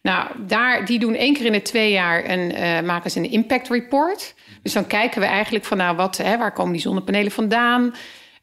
[0.01, 2.29] Nou, daar, die doen één keer in de twee jaar...
[2.29, 4.33] een uh, maken ze een impact report.
[4.61, 5.77] Dus dan kijken we eigenlijk van...
[5.77, 7.93] nou, wat, hè, waar komen die zonnepanelen vandaan...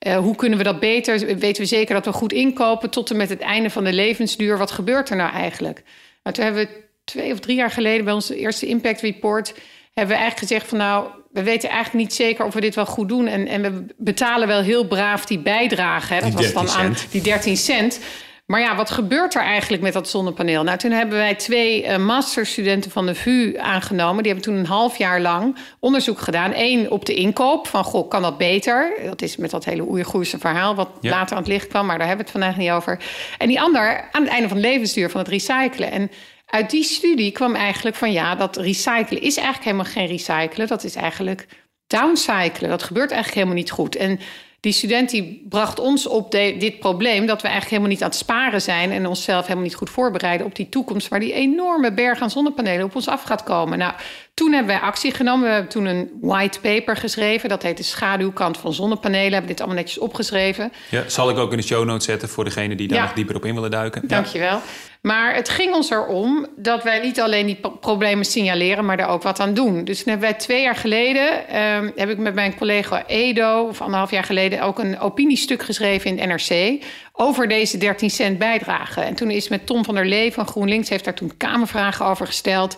[0.07, 1.39] Uh, hoe kunnen we dat beter?
[1.39, 4.59] Weten we zeker dat we goed inkopen tot en met het einde van de levensduur?
[4.59, 5.83] Wat gebeurt er nou eigenlijk?
[6.23, 9.55] Nou, toen hebben we twee of drie jaar geleden bij ons eerste impact report
[9.95, 12.87] hebben we eigenlijk gezegd van nou, we weten eigenlijk niet zeker of we dit wel
[12.87, 13.27] goed doen.
[13.27, 16.15] En, en we betalen wel heel braaf die bijdrage.
[16.15, 16.21] Hè?
[16.21, 18.01] Dat was dan aan die 13 cent.
[18.53, 20.63] Maar ja, wat gebeurt er eigenlijk met dat zonnepaneel?
[20.63, 24.23] Nou, toen hebben wij twee uh, masterstudenten van de VU aangenomen.
[24.23, 26.53] Die hebben toen een half jaar lang onderzoek gedaan.
[26.55, 28.93] Eén op de inkoop, van goh, kan dat beter?
[29.05, 30.75] Dat is met dat hele Oeigoerse verhaal...
[30.75, 31.11] wat ja.
[31.11, 32.99] later aan het licht kwam, maar daar hebben we het vandaag niet over.
[33.39, 35.91] En die ander aan het einde van het levensduur van het recyclen.
[35.91, 36.11] En
[36.47, 38.13] uit die studie kwam eigenlijk van...
[38.13, 40.67] ja, dat recyclen is eigenlijk helemaal geen recyclen.
[40.67, 41.47] Dat is eigenlijk
[41.87, 42.71] downcyclen.
[42.71, 43.97] Dat gebeurt eigenlijk helemaal niet goed.
[43.97, 44.21] En
[44.63, 48.19] die student die bracht ons op dit probleem dat we eigenlijk helemaal niet aan het
[48.19, 52.21] sparen zijn en onszelf helemaal niet goed voorbereiden op die toekomst waar die enorme berg
[52.21, 53.79] aan zonnepanelen op ons af gaat komen.
[53.79, 53.93] Nou,
[54.35, 55.47] toen hebben wij actie genomen.
[55.47, 57.49] We hebben toen een white paper geschreven.
[57.49, 59.29] Dat heet de schaduwkant van zonnepanelen.
[59.29, 60.73] We hebben dit allemaal netjes opgeschreven.
[60.91, 63.37] Ja, zal ik ook in de show notes zetten voor degene die daar nog dieper
[63.37, 64.09] op in willen duiken.
[64.09, 64.49] Dankjewel.
[64.49, 64.63] Ja.
[65.03, 69.23] Maar het ging ons erom dat wij niet alleen die problemen signaleren, maar daar ook
[69.23, 69.85] wat aan doen.
[69.85, 74.11] Dus hebben wij twee jaar geleden, ehm, heb ik met mijn collega Edo, of anderhalf
[74.11, 79.01] jaar geleden, ook een opiniestuk geschreven in het NRC over deze 13 cent bijdrage.
[79.01, 82.27] En toen is met Tom van der Lee van GroenLinks, heeft daar toen Kamervragen over
[82.27, 82.77] gesteld.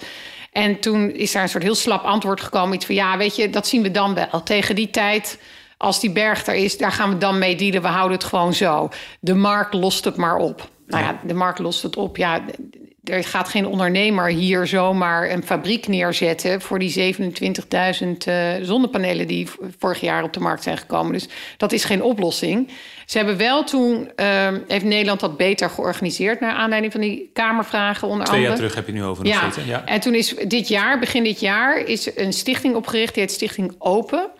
[0.52, 2.74] En toen is daar een soort heel slap antwoord gekomen.
[2.74, 4.42] Iets van, ja, weet je, dat zien we dan wel.
[4.42, 5.38] Tegen die tijd,
[5.76, 7.82] als die berg er is, daar gaan we dan mee dealen.
[7.82, 8.88] We houden het gewoon zo.
[9.20, 10.72] De markt lost het maar op.
[10.94, 12.16] Nou ja, de markt lost het op.
[12.16, 12.44] Ja,
[13.04, 19.48] er gaat geen ondernemer hier zomaar een fabriek neerzetten voor die 27.000 uh, zonnepanelen die
[19.78, 21.12] vorig jaar op de markt zijn gekomen.
[21.12, 22.70] Dus dat is geen oplossing.
[23.06, 28.08] Ze hebben wel toen, uh, heeft Nederland dat beter georganiseerd naar aanleiding van die Kamervragen
[28.08, 28.48] onder Twee andere.
[28.48, 29.50] jaar terug heb je nu over ja.
[29.66, 29.84] Ja.
[29.84, 33.74] En toen is dit jaar, begin dit jaar, is een stichting opgericht, die heet Stichting
[33.78, 34.30] Open.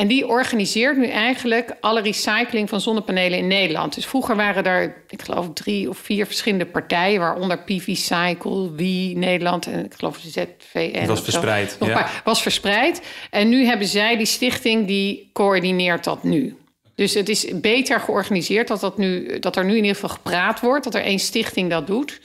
[0.00, 3.94] En die organiseert nu eigenlijk alle recycling van zonnepanelen in Nederland.
[3.94, 9.16] Dus vroeger waren er, ik geloof, drie of vier verschillende partijen, waaronder PV Cycle, Wie
[9.16, 10.98] Nederland en ik geloof ZVN.
[10.98, 11.76] Het was verspreid.
[11.80, 12.10] Ja.
[12.24, 13.02] was verspreid.
[13.30, 16.56] En nu hebben zij die stichting die coördineert dat nu.
[16.94, 20.60] Dus het is beter georganiseerd dat, dat, nu, dat er nu in ieder geval gepraat
[20.60, 22.20] wordt, dat er één stichting dat doet.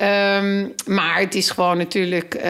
[0.00, 2.42] Um, maar het is gewoon natuurlijk uh,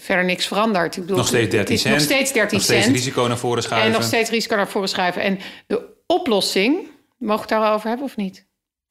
[0.00, 0.96] verder niks veranderd.
[0.96, 1.94] Ik bedoel, nog steeds 13 cent.
[1.94, 2.96] Nog steeds 13 nog steeds cent.
[2.96, 3.88] risico naar voren schuiven.
[3.88, 5.22] En nog steeds risico naar voren schuiven.
[5.22, 6.74] En de oplossing,
[7.18, 8.48] mogen we het daarover hebben of niet?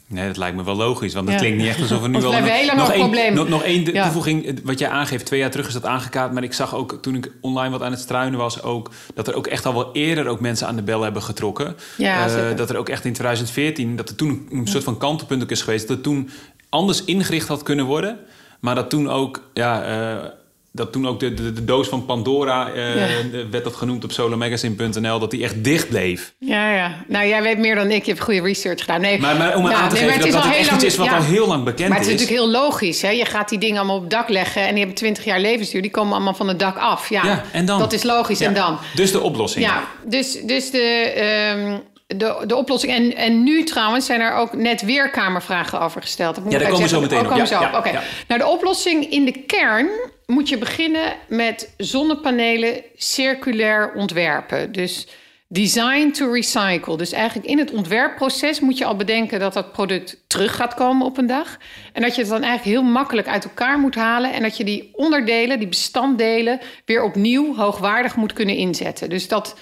[0.10, 1.14] Nee, dat lijkt me wel logisch.
[1.14, 1.42] Want het ja.
[1.42, 2.32] klinkt niet echt alsof we nu al...
[2.32, 3.34] Nog, heel nog, één, probleem.
[3.34, 4.04] nog, nog één ja.
[4.04, 4.60] toevoeging.
[4.64, 6.32] Wat jij aangeeft, twee jaar terug is dat aangekaart.
[6.32, 8.64] Maar ik zag ook, toen ik online wat aan het struinen was...
[8.64, 11.76] Ook, dat er ook echt al wel eerder ook mensen aan de bel hebben getrokken.
[11.98, 13.96] Ja, uh, dat er ook echt in 2014...
[13.96, 15.88] dat er toen een soort van kantelpunt is geweest.
[15.88, 16.30] Dat toen
[16.70, 18.20] anders ingericht had kunnen worden...
[18.60, 20.26] Maar dat toen ook, ja, uh,
[20.72, 23.48] dat toen ook de, de, de, doos van Pandora, uh, ja.
[23.52, 26.34] werd dat genoemd op solarmagazine.nl, dat die echt dicht bleef.
[26.40, 27.04] Ja, ja.
[27.08, 28.04] Nou, jij weet meer dan ik.
[28.04, 29.02] Je hebt goede research gedaan.
[29.02, 30.94] Nee, maar, maar om ja, aan te nee, geven dat, dat het echt lang, iets
[30.94, 31.16] is wat ja.
[31.16, 32.14] al heel lang bekend maar het is.
[32.14, 32.20] is.
[32.20, 33.02] natuurlijk heel logisch.
[33.02, 33.10] Hè?
[33.10, 35.82] Je gaat die dingen allemaal op het dak leggen en die hebben 20 jaar levensduur.
[35.82, 37.10] Die komen allemaal van het dak af.
[37.10, 37.80] Ja, ja en dan?
[37.80, 38.42] dat is logisch.
[38.42, 38.78] En dan?
[38.96, 39.66] Dus de oplossing.
[39.66, 41.14] Ja, dus, dus de...
[41.58, 41.82] Um,
[42.18, 42.94] de, de oplossing.
[42.94, 46.36] En, en nu trouwens zijn er ook net weer Kamervragen over gesteld.
[46.36, 47.32] Dat moet ja, daar komen we zo meteen op.
[47.32, 47.38] op.
[47.38, 47.60] Ja, zo.
[47.60, 47.92] ja, okay.
[47.92, 48.02] ja.
[48.28, 49.88] Nou, de oplossing in de kern
[50.26, 54.72] moet je beginnen met zonnepanelen circulair ontwerpen.
[54.72, 55.08] Dus
[55.48, 56.98] design to recycle.
[56.98, 61.06] Dus eigenlijk in het ontwerpproces moet je al bedenken dat dat product terug gaat komen
[61.06, 61.58] op een dag.
[61.94, 64.34] En dat je het dan eigenlijk heel makkelijk uit elkaar moet halen.
[64.34, 69.10] En dat je die onderdelen, die bestanddelen, weer opnieuw hoogwaardig moet kunnen inzetten.
[69.10, 69.56] Dus dat.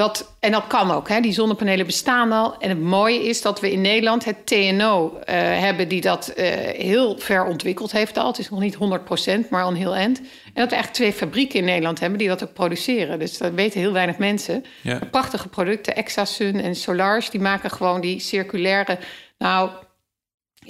[0.00, 1.08] Dat, en dat kan ook.
[1.08, 1.20] Hè.
[1.20, 2.58] Die zonnepanelen bestaan al.
[2.58, 5.88] En het mooie is dat we in Nederland het TNO uh, hebben...
[5.88, 8.26] die dat uh, heel ver ontwikkeld heeft al.
[8.26, 10.18] Het is nog niet 100% maar al een heel eind.
[10.18, 12.18] En dat we eigenlijk twee fabrieken in Nederland hebben...
[12.18, 13.18] die dat ook produceren.
[13.18, 14.64] Dus dat weten heel weinig mensen.
[14.80, 14.98] Ja.
[15.10, 15.96] Prachtige producten.
[15.96, 18.98] Exasun en Solars, die maken gewoon die circulaire...
[19.38, 19.70] Nou,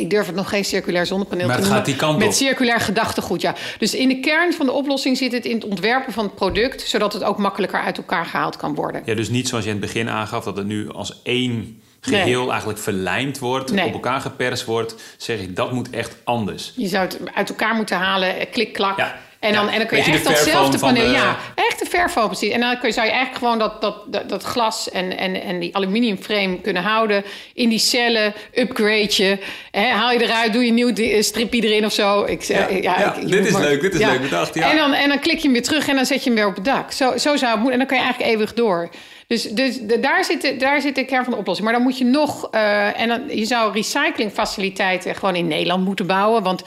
[0.01, 1.79] ik durf het nog geen circulair zonnepaneel maar te noemen.
[1.79, 2.33] gaat die kant met op.
[2.33, 3.55] circulair gedachtegoed, ja.
[3.79, 6.89] Dus in de kern van de oplossing zit het in het ontwerpen van het product...
[6.89, 9.03] zodat het ook makkelijker uit elkaar gehaald kan worden.
[9.05, 10.45] Ja, dus niet zoals je in het begin aangaf...
[10.45, 12.51] dat het nu als één geheel nee.
[12.51, 13.73] eigenlijk verlijmd wordt...
[13.73, 13.87] Nee.
[13.87, 14.95] op elkaar geperst wordt...
[15.17, 16.73] zeg ik, dat moet echt anders.
[16.77, 18.99] Je zou het uit elkaar moeten halen, klik-klak...
[18.99, 19.19] Ja.
[19.41, 21.05] En dan, en dan kun je echt datzelfde paneel...
[21.05, 21.11] De...
[21.11, 22.53] Ja, echt de verfoam precies.
[22.53, 25.43] En dan kun je, zou je eigenlijk gewoon dat, dat, dat, dat glas en, en,
[25.43, 27.25] en die aluminiumframe kunnen houden...
[27.55, 29.39] in die cellen, upgrade je.
[29.71, 32.25] Hè, haal je eruit, doe je een nieuw stripje erin of zo.
[32.25, 34.55] Ik, ja, ja, ja ik, dit is maar, leuk, dit is leuk bedacht.
[34.55, 34.71] Ja.
[34.71, 36.49] En, dan, en dan klik je hem weer terug en dan zet je hem weer
[36.49, 36.93] op het dak.
[36.93, 37.73] Zo, zo zou het moeten.
[37.73, 38.89] En dan kun je eigenlijk eeuwig door.
[39.27, 41.69] Dus, dus de, daar, zit de, daar zit de kern van de oplossing.
[41.69, 42.49] Maar dan moet je nog...
[42.55, 46.43] Uh, en dan, je zou recyclingfaciliteiten gewoon in Nederland moeten bouwen.
[46.43, 46.63] Want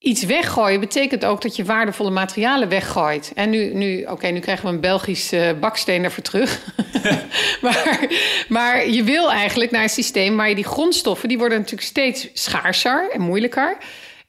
[0.00, 3.32] iets weggooien betekent ook dat je waardevolle materialen weggooit.
[3.34, 6.60] En nu, nu oké, nu krijgen we een Belgisch uh, baksteen ervoor terug.
[7.62, 8.06] maar,
[8.48, 11.28] maar je wil eigenlijk naar een systeem waar je die grondstoffen...
[11.28, 13.76] die worden natuurlijk steeds schaarser en moeilijker...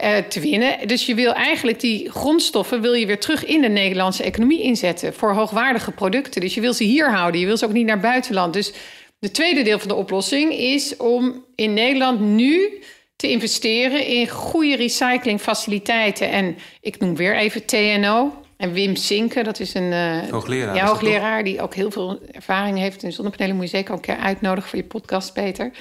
[0.04, 0.88] Uh, te winnen.
[0.88, 5.14] Dus je wil eigenlijk die grondstoffen wil je weer terug in de Nederlandse economie inzetten
[5.14, 6.42] voor hoogwaardige producten.
[6.42, 7.40] Dus je wil ze hier houden.
[7.40, 8.54] Je wil ze ook niet naar buitenland.
[8.54, 8.74] Dus
[9.20, 12.82] de tweede deel van de oplossing is om in Nederland nu
[13.22, 16.30] te investeren in goede recyclingfaciliteiten.
[16.30, 18.34] En ik noem weer even TNO.
[18.58, 22.78] En Wim Sinke, dat is een uh, hoogleraar, ja, hoogleraar die ook heel veel ervaring
[22.78, 23.56] heeft in zonnepanelen.
[23.56, 25.72] Moet je zeker ook een keer uitnodigen voor je podcast, Peter.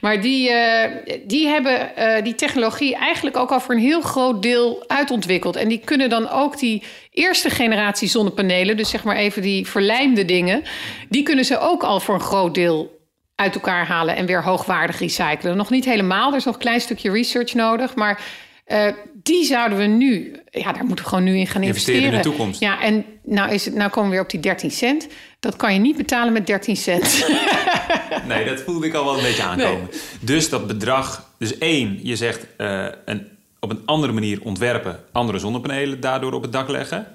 [0.00, 0.84] Maar die, uh,
[1.26, 5.56] die hebben uh, die technologie eigenlijk ook al voor een heel groot deel uitontwikkeld.
[5.56, 10.24] En die kunnen dan ook die eerste generatie zonnepanelen, dus zeg maar even die verlijmde
[10.24, 10.62] dingen,
[11.08, 12.99] die kunnen ze ook al voor een groot deel
[13.40, 15.56] uit elkaar halen en weer hoogwaardig recyclen.
[15.56, 18.22] Nog niet helemaal, er is nog een klein stukje research nodig, maar
[18.66, 18.86] uh,
[19.22, 22.02] die zouden we nu, ja, daar moeten we gewoon nu in gaan investeren.
[22.02, 22.24] investeren.
[22.24, 22.60] in de toekomst.
[22.60, 25.08] Ja, en nou, is het, nou komen we weer op die 13 cent.
[25.40, 27.26] Dat kan je niet betalen met 13 cent.
[28.28, 29.88] nee, dat voelde ik al wel een beetje aankomen.
[29.90, 30.00] Nee.
[30.20, 33.28] Dus dat bedrag, dus één, je zegt uh, een,
[33.60, 37.06] op een andere manier ontwerpen, andere zonnepanelen daardoor op het dak leggen.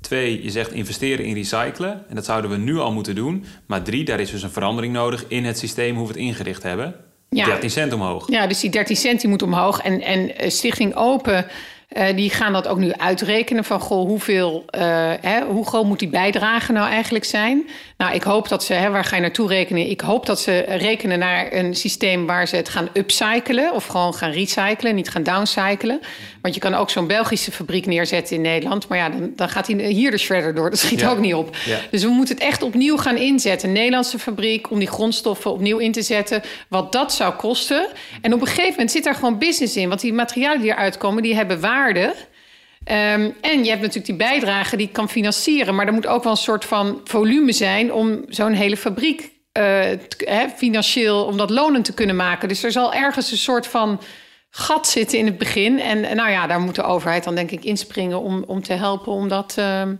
[0.00, 2.04] Twee, je zegt investeren in recyclen.
[2.08, 3.44] En dat zouden we nu al moeten doen.
[3.66, 6.62] Maar drie, daar is dus een verandering nodig in het systeem hoe we het ingericht
[6.62, 6.94] hebben.
[7.28, 7.44] Ja.
[7.44, 8.30] 13 cent omhoog.
[8.30, 9.80] Ja, dus die 13 cent die moet omhoog.
[9.80, 11.46] En, en eh, Stichting Open,
[11.92, 14.80] uh, die gaan dat ook nu uitrekenen van goh, hoeveel, uh,
[15.20, 17.68] hè, hoe groot moet die bijdrage nou eigenlijk zijn?
[17.98, 19.90] Nou, ik hoop dat ze, hè, waar ga je naartoe rekenen?
[19.90, 24.14] Ik hoop dat ze rekenen naar een systeem waar ze het gaan upcyclen of gewoon
[24.14, 26.00] gaan recyclen, niet gaan downcyclen.
[26.42, 29.66] Want je kan ook zo'n Belgische fabriek neerzetten in Nederland, maar ja, dan, dan gaat
[29.66, 30.70] hij hier de shredder door.
[30.70, 31.10] Dat schiet Ja.
[31.10, 31.56] ook niet op.
[31.66, 31.78] Ja.
[31.90, 33.68] Dus we moeten het echt opnieuw gaan inzetten.
[33.68, 36.42] Een Nederlandse fabriek om die grondstoffen opnieuw in te zetten.
[36.68, 37.86] Wat dat zou kosten.
[38.20, 39.88] En op een gegeven moment zit daar gewoon business in.
[39.88, 42.14] Want die materialen die eruit komen, die hebben waarde.
[42.88, 45.74] Ehm, en je hebt natuurlijk die bijdrage die kan financieren.
[45.74, 50.40] Maar er moet ook wel een soort van volume zijn om zo'n hele fabriek eh,
[50.56, 52.48] financieel om dat lonend te kunnen maken.
[52.48, 54.00] Dus er zal ergens een soort van
[54.50, 55.80] gat zitten in het begin.
[55.80, 59.12] En nou ja, daar moet de overheid dan denk ik inspringen om, om te helpen
[59.12, 59.54] om dat.
[59.56, 59.94] ehm,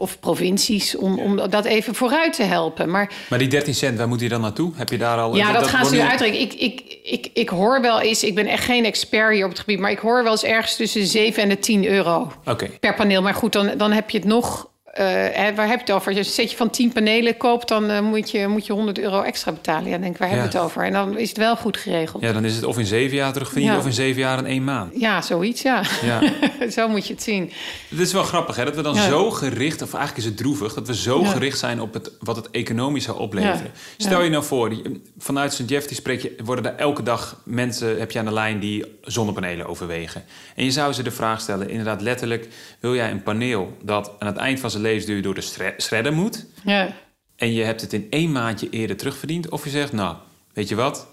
[0.00, 2.90] of provincies, om, om dat even vooruit te helpen.
[2.90, 4.72] Maar Maar die 13 cent, waar moet je dan naartoe?
[4.74, 5.36] Heb je daar al...
[5.36, 6.40] ja, dat, gaan ze nu uitrekenen.
[6.40, 9.58] Ik, ik, ik, ik hoor wel eens, ik ben echt geen expert hier op het
[9.58, 12.68] gebied, maar ik hoor wel eens ergens tussen 7 en de 10 euro Oké.
[12.80, 13.22] per paneel.
[13.22, 14.69] Maar goed, dan, dan heb je het nog.
[14.92, 16.06] Eh, waar heb je het over?
[16.06, 18.98] Als je een setje van 10 panelen koopt, dan eh, moet, je, moet je 100
[18.98, 19.90] euro extra betalen.
[19.90, 20.58] Ja, denk waar hebben we Ja.
[20.58, 20.84] het over?
[20.84, 22.22] En dan is het wel goed geregeld.
[22.22, 23.80] Ja, Ja, dan is het of in zeven jaar terugverdienen Ja.
[23.80, 24.92] of in zeven jaar in één maand.
[25.24, 25.82] zoiets, ja.
[26.02, 26.20] Ja.
[26.76, 27.52] Zo moet je het zien.
[27.88, 29.08] Het is wel grappig hè, dat we dan Ja.
[29.08, 31.26] zo gericht, of eigenlijk is het droevig, dat we zo Ja.
[31.28, 33.56] gericht zijn op het, wat het economisch zou opleveren.
[33.64, 33.70] Ja.
[33.96, 34.24] Stel Ja.
[34.24, 35.62] je nou voor, die- vanuit St.
[35.68, 38.84] Jeff die spreek je, worden er elke dag mensen, heb je aan de lijn die
[39.02, 40.24] zonnepanelen overwegen.
[40.56, 42.48] En je zou ze de vraag stellen, inderdaad letterlijk,
[42.80, 46.12] wil jij een paneel dat aan het eind van zijn levensduur door de shre- shredder
[46.12, 46.92] moet Ja.
[47.36, 50.16] en je hebt het in één maandje eerder terugverdiend, of je zegt, nou,
[50.52, 51.06] weet je wat,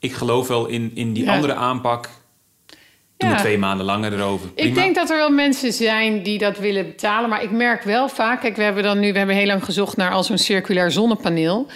[0.00, 1.34] ik geloof wel in, in die Ja.
[1.34, 2.08] andere aanpak,
[3.16, 3.36] doe Ja.
[3.36, 4.50] twee maanden langer erover.
[4.54, 7.28] Ik denk dat er wel mensen zijn die dat willen betalen.
[7.30, 8.40] Maar ik merk wel vaak...
[8.40, 9.12] Kijk, we hebben dan nu...
[9.12, 11.66] We hebben heel lang gezocht naar al zo'n circulair zonnepaneel.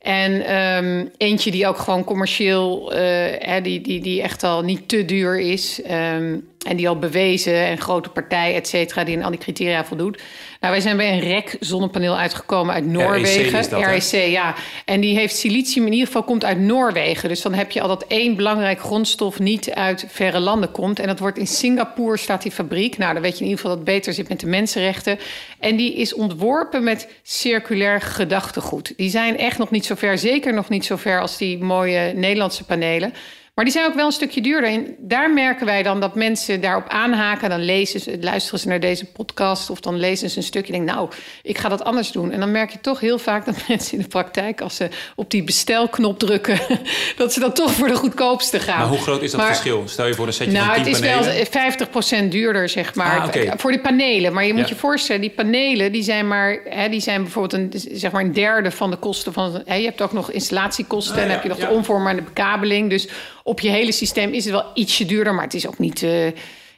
[0.00, 2.90] En ehm, eentje die ook gewoon commercieel...
[3.38, 5.82] hè, die, die, die echt al niet te duur is.
[5.82, 9.04] ehm, en die al bewezen en grote partij, et cetera...
[9.04, 10.22] die aan al die criteria voldoet.
[10.60, 13.58] Nou, wij zijn bij een REC zonnepaneel uitgekomen uit Noorwegen.
[13.58, 13.90] is dat, hè?
[13.90, 14.54] REC, ja.
[14.84, 17.28] En die heeft silicium, in ieder geval komt uit Noorwegen.
[17.28, 20.98] Dus dan heb je al dat één belangrijk grondstof niet uit verre landen komt.
[20.98, 22.98] En dat wordt in Singapore, staat die fabriek.
[22.98, 25.18] Nou, dan weet je in ieder geval dat het beter zit met de mensenrechten.
[25.58, 28.92] En die is ontworpen met circulair gedachtegoed.
[28.96, 32.12] Die zijn echt nog niet zo ver, zeker nog niet zo ver als die mooie
[32.14, 33.12] Nederlandse panelen.
[33.56, 34.70] Maar die zijn ook wel een stukje duurder.
[34.70, 37.48] En daar merken wij dan dat mensen daarop aanhaken.
[37.50, 40.72] Dan lezen ze, luisteren ze naar deze podcast of dan lezen ze een stukje.
[40.72, 41.10] En denken, nou,
[41.42, 42.30] ik ga dat anders doen.
[42.32, 45.30] En dan merk je toch heel vaak dat mensen in de praktijk, als ze op
[45.30, 46.58] die bestelknop drukken,
[47.16, 48.78] dat ze dan toch voor de goedkoopste gaan.
[48.78, 49.82] Maar hoe groot is dat Maar- verschil?
[49.86, 51.46] Stel je voor een setje nou, van het 10 is panelen.
[52.18, 53.20] wel 50% duurder, zeg maar.
[53.20, 53.52] Ah.
[53.56, 54.32] Voor die panelen.
[54.32, 54.68] Maar je moet Ja.
[54.68, 58.32] je voorstellen, die panelen die zijn maar, hè, die zijn bijvoorbeeld een, zeg maar een
[58.32, 59.62] derde van de kosten van.
[59.64, 61.66] Hè, je hebt ook nog installatiekosten Ah, en ja, heb je nog ja.
[61.68, 62.90] de omvorming en de bekabeling.
[62.90, 63.08] Dus
[63.46, 66.26] op je hele systeem is het wel ietsje duurder, maar het is ook niet, eh,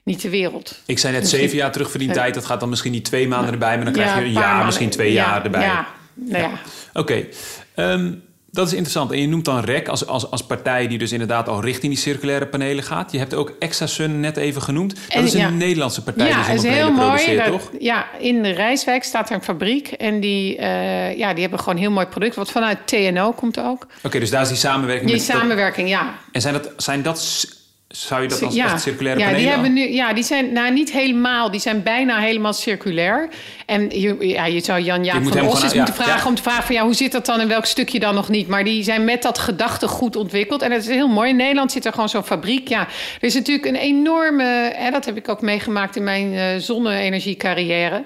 [0.03, 0.81] niet de wereld.
[0.87, 2.35] Ik zei net Misschien- zeven jaar terugverdiend tijd.
[2.35, 4.91] Dat gaat dan misschien niet twee maanden erbij, maar dan krijg je een jaar, misschien
[4.91, 5.63] twee Ja, jaar erbij.
[5.63, 6.51] Ja, nou ja.
[6.93, 7.27] Oké,
[7.75, 8.13] Ehm,
[8.59, 9.11] dat is interessant.
[9.13, 12.01] En je noemt dan REC als, als, als partij die dus inderdaad al richting die
[12.03, 13.13] circulaire panelen gaat.
[13.13, 14.95] Je hebt ook Exasun net even genoemd.
[14.95, 15.49] Dat En- is een ja.
[15.51, 17.37] Nederlandse partij Ja, die is heel mooi.
[17.37, 17.71] Dat- toch?
[17.79, 19.89] Ja, in de Rijswijk staat er een fabriek.
[19.89, 22.35] En die, eh, ja, die hebben gewoon heel mooi product.
[22.35, 23.87] Wat vanuit TNO komt ook.
[24.03, 25.11] Oké, dus daar is die samenwerking.
[25.11, 26.15] Die met dat- samenwerking, ja.
[26.33, 27.47] en zijn dat, zijn dat,
[27.89, 29.47] zou je dat als ja, echt circulaire ja, panelen?
[29.47, 33.29] die hebben nu, ja, die zijn nou niet helemaal, die zijn bijna helemaal circulair.
[33.67, 36.27] En je, ja, je zou Jan Jaap moet van Os eens moeten vragen ja.
[36.27, 38.49] om te vragen van ja, hoe zit dat dan en welk stukje dan nog niet?
[38.49, 41.31] Maar die zijn met dat gedachtegoed ontwikkeld en het is heel mooi.
[41.31, 42.69] In Nederland zit er gewoon zo'n fabriek.
[42.69, 46.47] Ja, er is natuurlijk een enorme, hè, dat heb ik ook meegemaakt in mijn eh
[46.59, 48.03] zonne-energie-carrière.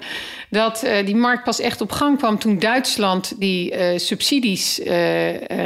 [0.49, 4.81] Dat eh, die markt pas echt op gang kwam toen Duitsland die eh, subsidies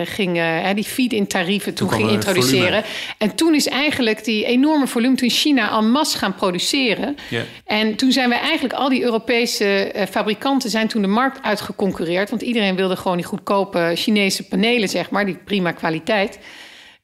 [0.04, 0.42] ging,
[0.76, 2.84] die feed-in tarieven toen, kwam ging er introduceren.
[3.18, 7.18] En toen is eigenlijk die enorme volume toen China en masse gaan produceren.
[7.30, 7.44] Ja.
[7.66, 12.30] En toen zijn we eigenlijk al die Europese eh, fabrikanten zijn toen de markt uitgeconcurreerd.
[12.30, 16.40] Want iedereen wilde gewoon die goedkope Chinese panelen, zeg maar, die prima kwaliteit.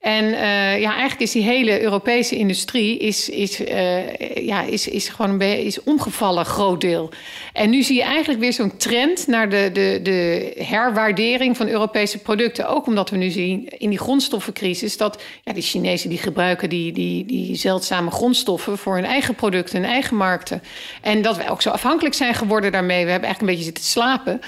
[0.03, 5.09] En eh, ja, eigenlijk is die hele Europese industrie is, is, eh, ja, is, is
[5.09, 7.09] gewoon een is omgevallen, groot deel.
[7.53, 12.17] En nu zie je eigenlijk weer zo'n trend naar de, de, de herwaardering van Europese
[12.17, 12.67] producten.
[12.67, 16.91] Ook omdat we nu zien in die grondstoffencrisis dat ja, die Chinezen die gebruiken die,
[16.91, 20.63] die, die zeldzame grondstoffen voor hun eigen producten, hun eigen markten.
[21.01, 23.05] En dat we ook zo afhankelijk zijn geworden daarmee.
[23.05, 24.41] We hebben eigenlijk een beetje zitten slapen.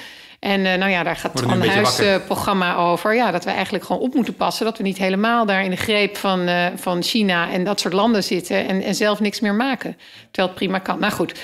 [0.45, 3.15] En uh, nou ja, daar gaat het huisprogramma over.
[3.15, 4.65] Ja, dat we eigenlijk gewoon op moeten passen.
[4.65, 7.93] Dat we niet helemaal daar in de greep van, uh, van China en dat soort
[7.93, 8.67] landen zitten.
[8.67, 9.97] En, en zelf niks meer maken.
[10.31, 10.99] Terwijl het prima kan.
[10.99, 11.39] Nou goed.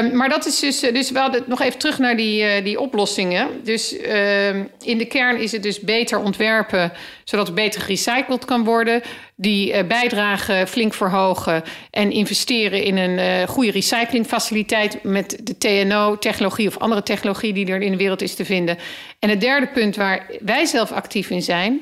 [0.00, 0.80] Um, maar dat is dus.
[0.80, 3.48] Dus we hadden nog even terug naar die, die oplossingen.
[3.64, 6.92] Dus ehm, in de kern is het dus beter ontwerpen.
[7.24, 9.02] Zodat het beter gerecycled kan worden.
[9.36, 11.62] Die bijdrage flink verhogen.
[11.90, 15.02] En investeren in een goede recyclingfaciliteit.
[15.02, 18.78] Met de TNO-technologie of andere technologie die er in de wereld is te vinden.
[19.18, 21.80] En het derde punt waar wij zelf actief in zijn,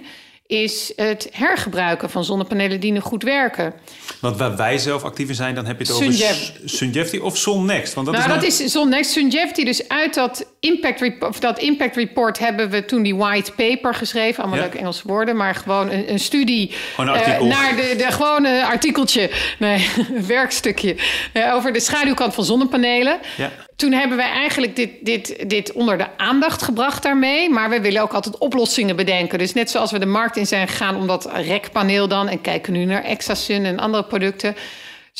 [0.50, 3.74] is het hergebruiken van zonnepanelen die nu goed werken.
[4.20, 7.94] Want waar wij zelf actief in zijn, dan heb je het over Sunjefty of SunNext.
[7.94, 9.10] Want dat nou, is dat nou- is Zonnext.
[9.10, 13.52] Sunjefty, dus uit dat impact, report, of dat impact report hebben we toen die white
[13.52, 14.38] paper geschreven.
[14.42, 14.64] Allemaal Ja.
[14.64, 18.66] leuke Engelse woorden, maar gewoon een, een studie Gewoon een eh, naar de, de gewone
[18.66, 20.96] artikeltje, nee, een werkstukje,
[21.32, 23.18] eh, over de schaduwkant van zonnepanelen.
[23.36, 23.50] Ja.
[23.76, 27.50] Toen hebben wij eigenlijk dit, dit, dit onder de aandacht gebracht daarmee.
[27.50, 29.38] Maar we willen ook altijd oplossingen bedenken.
[29.38, 32.28] Dus net zoals we de markt in zijn gegaan om dat rekpaneel dan...
[32.28, 34.56] en kijken nu naar Exasun en andere producten...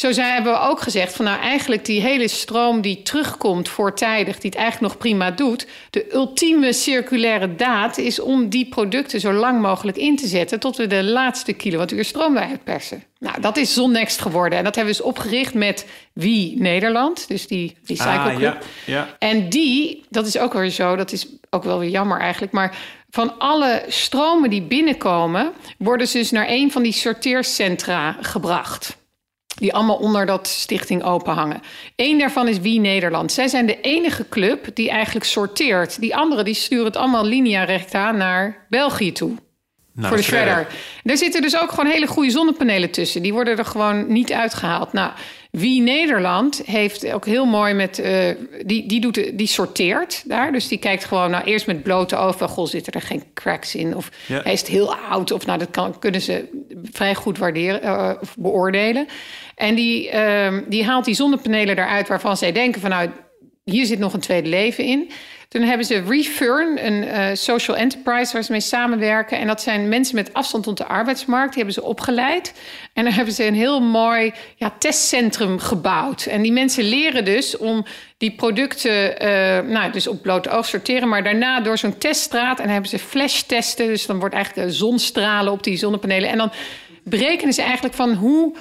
[0.01, 4.39] Zo zijn, hebben we ook gezegd van nou eigenlijk die hele stroom die terugkomt voortijdig,
[4.39, 5.67] die het eigenlijk nog prima doet.
[5.91, 10.77] De ultieme circulaire daad is om die producten zo lang mogelijk in te zetten tot
[10.77, 13.03] we de laatste kilowattuur stroom eruit persen.
[13.19, 14.59] Nou, dat is Zonnext geworden.
[14.59, 19.17] En dat hebben we dus opgericht met Wie Nederland, dus die Recycle Ah, ja, ja.
[19.19, 22.79] En die, dat is ook weer zo, dat is ook wel weer jammer eigenlijk, maar
[23.11, 28.99] van alle stromen die binnenkomen, worden ze dus naar een van die sorteercentra gebracht.
[29.61, 31.61] Die allemaal onder dat stichting open hangen.
[31.97, 33.33] Eén daarvan is Wie Nederland.
[33.33, 36.01] Zij zijn de enige club die eigenlijk sorteert.
[36.01, 39.33] Die anderen die sturen het allemaal linea recta naar België toe.
[39.93, 40.53] Nou, voor de shredder.
[40.53, 40.75] shredder.
[41.05, 43.23] Daar zitten dus ook gewoon hele goede zonnepanelen tussen.
[43.23, 44.93] Die worden er gewoon niet uitgehaald.
[44.93, 45.13] Nou,
[45.51, 47.99] Wie Nederland heeft ook heel mooi met...
[47.99, 48.35] eh,
[48.67, 50.53] die, die, doet, die sorteert daar.
[50.53, 52.39] Dus die kijkt gewoon nou, eerst met blote ogen...
[52.39, 53.97] van, goh, zitten er geen cracks in?
[53.97, 54.41] Of Ja.
[54.43, 55.31] hij is het heel oud?
[55.33, 59.07] Of nou, dat kan, kunnen ze vrij goed waarderen, eh, of beoordelen.
[59.55, 62.91] En die, ehm, die haalt die zonnepanelen eruit waarvan zij denken van...
[62.91, 63.11] nou,
[63.65, 65.11] hier zit nog een tweede leven in.
[65.51, 69.39] Toen hebben ze Refurn, een eh, social enterprise waar ze mee samenwerken.
[69.39, 71.55] En dat zijn mensen met afstand tot de arbeidsmarkt.
[71.55, 72.55] Die hebben ze opgeleid.
[72.93, 76.27] En daar hebben ze een heel mooi ja, testcentrum gebouwd.
[76.27, 77.85] En die mensen leren dus om
[78.19, 81.09] die producten eh, nou, dus op blote oog sorteren.
[81.09, 82.57] Maar daarna door zo'n teststraat.
[82.57, 83.87] En dan hebben ze flashtesten.
[83.87, 86.31] Dus dan wordt eigenlijk zonstralen op die zonnepanelen.
[86.31, 86.53] En dan
[87.05, 88.57] berekenen ze eigenlijk van hoe...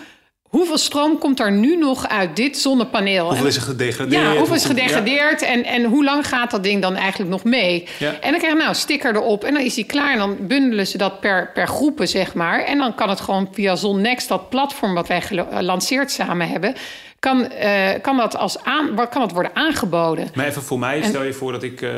[0.49, 3.25] Hoeveel stroom komt er nu nog uit dit zonnepaneel?
[3.27, 4.21] Hoeveel is er gedegradeerd?
[4.21, 7.88] ja, hoeveel is gedegradeerd en, en hoe lang gaat dat ding dan eigenlijk nog mee?
[7.99, 8.07] Ja.
[8.07, 10.12] En dan krijg je nou een sticker erop en dan is die klaar.
[10.12, 12.63] En dan bundelen ze dat per, per groepen, zeg maar.
[12.63, 16.75] En dan kan het gewoon via ZonNext, dat platform wat wij gelanceerd samen hebben...
[17.19, 20.27] Kan, eh, kan, dat als aan, kan dat worden aangeboden.
[20.33, 21.81] Maar even voor mij, stel je voor dat ik...
[21.81, 21.91] eh,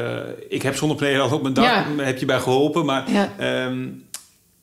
[0.50, 2.04] ik heb zonnepanelen al op mijn dak, Ja.
[2.04, 2.86] heb je bij geholpen.
[2.86, 3.30] Maar Ja.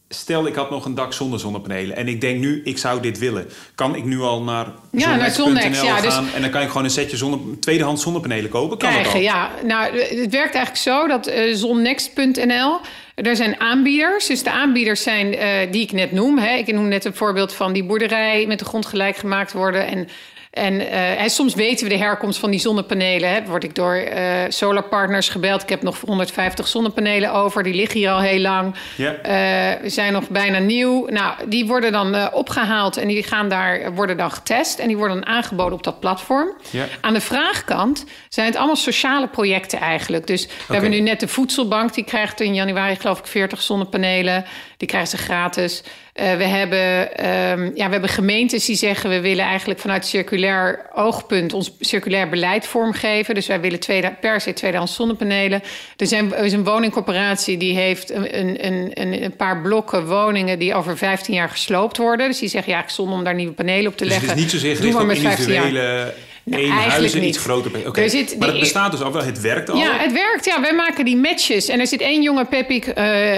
[0.09, 1.97] Stel ik had nog een dak zonder zonnepanelen.
[1.97, 3.49] En ik denk nu, ik zou dit willen.
[3.75, 6.29] Kan ik nu al naar Ja, naar zonnex.nl Zonnex, ja, dus- gaan...
[6.35, 8.79] en dan kan ik gewoon een setje zonne, tweedehands zonnepanelen kopen?
[8.79, 9.23] Kan krijgen.
[9.23, 12.81] Ja, nou, het werkt eigenlijk zo dat eh zonnext.nl.
[13.15, 14.27] Er zijn aanbieders.
[14.27, 16.39] Dus de aanbieders zijn eh, die ik net noem.
[16.39, 16.57] Hè.
[16.57, 19.87] Ik noem net een voorbeeld van die boerderij met de grond gelijk gemaakt worden.
[19.87, 20.09] En,
[20.51, 23.31] en, eh, en soms weten we de herkomst van die zonnepanelen.
[23.31, 23.45] Hè.
[23.45, 25.63] Word ik door eh solarpartners gebeld.
[25.63, 27.63] Ik heb nog 150 zonnepanelen over.
[27.63, 28.75] Die liggen hier al heel lang.
[28.97, 29.13] Ja.
[29.13, 31.07] Eh, we zijn nog bijna nieuw.
[31.09, 34.79] Nou, die worden dan eh, opgehaald en die gaan daar, worden dan getest.
[34.79, 36.57] En die worden dan aangeboden op dat platform.
[37.01, 40.27] Aan de vraagkant zijn het allemaal sociale projecten eigenlijk.
[40.27, 41.95] Dus we hebben nu net de voedselbank.
[41.95, 44.45] Die krijgt in januari geloof ik 40 zonnepanelen.
[44.79, 45.83] Die krijgen ze gratis.
[46.13, 49.11] Eh, we, hebben, ehm, ja, we hebben gemeentes die zeggen...
[49.11, 51.53] we willen eigenlijk vanuit circulair oogpunt...
[51.53, 53.35] ons circulair beleid vormgeven.
[53.35, 55.63] Dus wij willen tweede, per se tweedehands zonnepanelen.
[55.97, 60.59] Er, zijn, er is een woningcorporatie die heeft een, een, een, een paar blokken woningen...
[60.59, 62.29] die over 15 jaar gesloopt worden.
[62.29, 64.29] Dus die zeggen ja, zonde om daar nieuwe panelen op te Dus leggen.
[64.29, 65.65] het is niet zozeer gericht maar op met 15 jaar.
[65.65, 66.15] individuele
[66.51, 67.25] Nou, één huis niet.
[67.25, 67.87] iets groter...
[67.87, 69.77] Oké, Er zit- maar het bestaat dus al wel, het werkt al.
[69.77, 70.45] Ja, het werkt.
[70.45, 71.69] Ja, wij maken die matches.
[71.69, 73.37] En er zit één jonge Pepik eh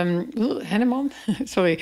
[0.00, 0.22] ehm,
[0.64, 1.12] Henneman,
[1.54, 1.78] sorry.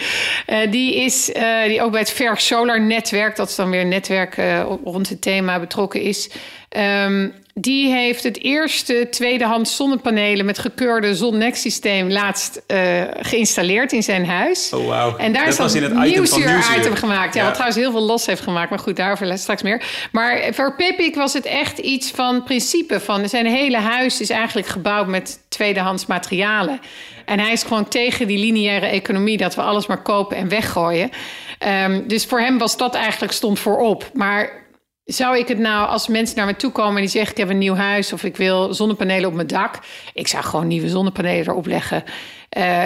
[0.46, 3.80] Eh, die is eh, die ook bij het Verk Solar Netwerk, dat is dan weer
[3.80, 4.36] een netwerk
[4.84, 6.30] rond het thema betrokken is.
[6.68, 7.28] Ehm,
[7.60, 14.72] die heeft het eerste tweedehands zonnepanelen met gekeurde Zonnex-systeem laatst eh, geïnstalleerd in zijn huis.
[14.72, 15.16] Oh, wauw.
[15.16, 17.34] En daar Dat is dat in het item nieuwsuur item gemaakt.
[17.34, 17.44] Ja, Ja.
[17.46, 18.70] wat trouwens heel veel los heeft gemaakt.
[18.70, 19.82] Maar goed, daarover straks meer.
[20.12, 23.00] Maar voor Pipik was het echt iets van principe.
[23.00, 26.80] Van zijn hele huis is eigenlijk gebouwd met tweedehands materialen.
[27.24, 29.36] En hij is gewoon tegen die lineaire economie...
[29.36, 31.10] dat we alles maar kopen en weggooien.
[31.58, 34.10] Ehm, dus voor hem was dat eigenlijk stond voorop.
[34.12, 34.64] Maar
[35.06, 37.48] zou ik het nou, als mensen naar me toe komen en die zeggen: Ik heb
[37.48, 39.78] een nieuw huis of ik wil zonnepanelen op mijn dak.
[40.14, 42.04] Ik zou gewoon nieuwe zonnepanelen erop leggen.
[42.48, 42.84] Eh,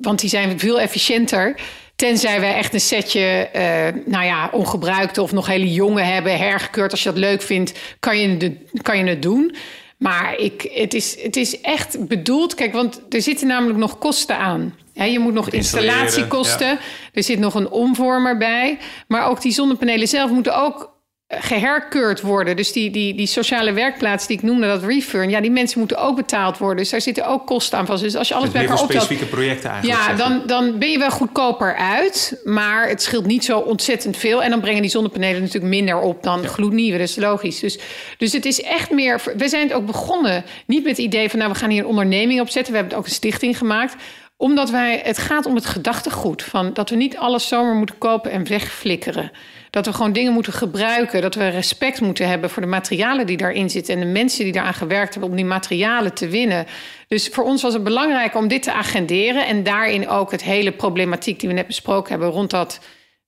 [0.00, 1.60] want die zijn veel efficiënter.
[1.96, 6.90] Tenzij wij echt een setje, eh, nou ja, ongebruikte of nog hele jonge hebben, hergekeurd.
[6.90, 9.56] Als je dat leuk vindt, kan je het, kan je het doen.
[9.96, 12.54] Maar ik, het, is, het is echt bedoeld.
[12.54, 14.74] Kijk, want er zitten namelijk nog kosten aan.
[14.92, 16.78] Je moet nog installatiekosten.
[17.12, 18.78] Er zit nog een omvormer bij.
[19.08, 20.97] Maar ook die zonnepanelen zelf moeten ook
[21.28, 22.56] geherkeurd worden.
[22.56, 25.30] Dus die, die, die sociale werkplaats die ik noemde, dat refurn...
[25.30, 26.76] ja, die mensen moeten ook betaald worden.
[26.76, 28.02] Dus daar zitten ook kosten aan vast.
[28.02, 29.02] Dus als je alles Het bij elkaar optelt...
[29.02, 30.00] specifieke projecten eigenlijk.
[30.00, 32.40] Ja, dan, dan ben je wel goedkoper uit.
[32.44, 34.42] Maar het scheelt niet zo ontzettend veel.
[34.42, 36.98] En dan brengen die zonnepanelen natuurlijk minder op dan gloednieuwe.
[36.98, 37.60] Dat is logisch.
[37.60, 37.78] Dus,
[38.18, 39.22] dus het is echt meer...
[39.36, 40.44] We zijn het ook begonnen.
[40.66, 41.38] Niet met het idee van...
[41.38, 42.72] nou, we gaan hier een onderneming opzetten.
[42.72, 43.94] We hebben ook een stichting gemaakt
[44.36, 46.42] omdat wij, het gaat om het gedachtegoed.
[46.42, 49.30] Van dat we niet alles zomaar moeten kopen en wegflikkeren.
[49.70, 51.22] Dat we gewoon dingen moeten gebruiken.
[51.22, 53.94] Dat we respect moeten hebben voor de materialen die daarin zitten.
[53.94, 56.66] En de mensen die daaraan gewerkt hebben om die materialen te winnen.
[57.08, 59.46] Dus voor ons was het belangrijk om dit te agenderen.
[59.46, 62.80] En daarin ook het hele problematiek die we net besproken hebben rond dat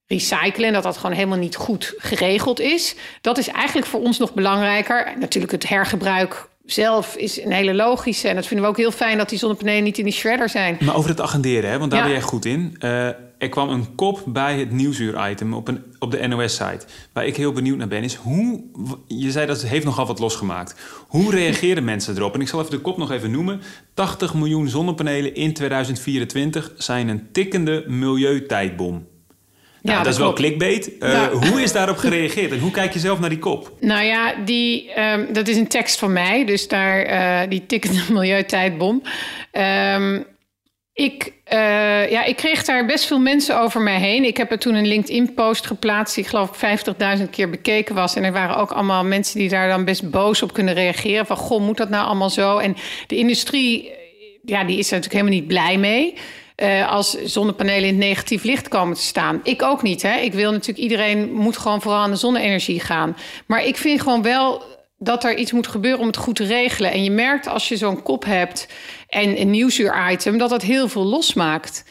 [0.07, 0.67] recyclen.
[0.67, 2.95] En dat dat gewoon helemaal niet goed geregeld is.
[3.21, 5.13] Dat is eigenlijk voor ons nog belangrijker.
[5.19, 8.27] Natuurlijk het hergebruik zelf is een hele logische.
[8.27, 10.77] En dat vinden we ook heel fijn dat die zonnepanelen niet in die shredder zijn.
[10.79, 12.05] Maar over het agenderen, hè, want daar Ja.
[12.05, 12.75] ben jij goed in.
[12.79, 13.07] Eh,
[13.41, 16.85] er kwam een kop bij het nieuwsuur-item op, een, op de NOS-site.
[17.13, 18.63] Waar ik heel benieuwd naar ben, is hoe...
[19.07, 20.75] Je zei dat het heeft nogal wat losgemaakt.
[21.07, 22.33] Hoe reageren mensen erop?
[22.33, 23.61] En ik zal even de kop nog even noemen.
[23.93, 28.91] 80 miljoen zonnepanelen in 2024 zijn een tikkende milieutijdbom.
[29.81, 30.97] Nou, Ja, dat, is wel clickbait.
[30.97, 31.31] Eh, Ja.
[31.31, 33.71] Hoe is daarop gereageerd en hoe kijk je zelf naar die kop?
[33.79, 38.01] Nou ja, die, ehm, dat is een tekst van mij, dus daar eh, die tikkende
[38.13, 39.01] milieutijdbom.
[39.51, 40.19] Ehm,
[40.93, 44.23] ik, eh, ja, ik kreeg daar best veel mensen over mij heen.
[44.23, 48.15] Ik heb er toen een LinkedIn-post geplaatst, die geloof ik 50.000 keer bekeken was.
[48.15, 51.25] En er waren ook allemaal mensen die daar dan best boos op kunnen reageren.
[51.25, 52.57] Van, goh, moet dat nou allemaal zo?
[52.57, 52.75] En
[53.07, 53.91] de industrie,
[54.45, 56.13] ja, die is er natuurlijk helemaal niet blij mee.
[56.55, 59.39] eh, als zonnepanelen in het negatief licht komen te staan.
[59.43, 60.01] Ik ook niet.
[60.01, 60.17] Hè?
[60.17, 63.17] Ik wil natuurlijk iedereen moet gewoon vooral aan de zonne-energie gaan.
[63.45, 64.63] Maar ik vind gewoon wel
[64.97, 66.91] dat er iets moet gebeuren om het goed te regelen.
[66.91, 68.67] En je merkt als je zo'n kop hebt
[69.11, 70.37] en een nieuwsuur-item...
[70.37, 71.83] dat dat heel veel losmaakt.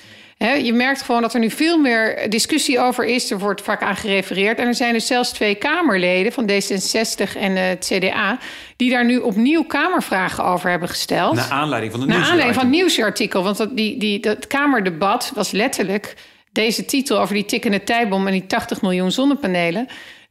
[0.62, 3.30] Je merkt gewoon dat er nu veel meer discussie over is.
[3.30, 4.58] Er wordt vaak aan gerefereerd.
[4.58, 8.38] En er zijn dus zelfs twee Kamerleden van D66 en eh, het CDA...
[8.76, 11.34] die daar nu opnieuw Kamervragen over hebben gesteld.
[11.34, 13.42] Naar aanleiding van de Naar aanleiding van het nieuwsartikel.
[13.42, 16.14] Want dat, die, die, dat Kamerdebat was letterlijk
[16.52, 19.86] deze titel over die tikkende tijdbom en die 80 miljoen zonnepanelen.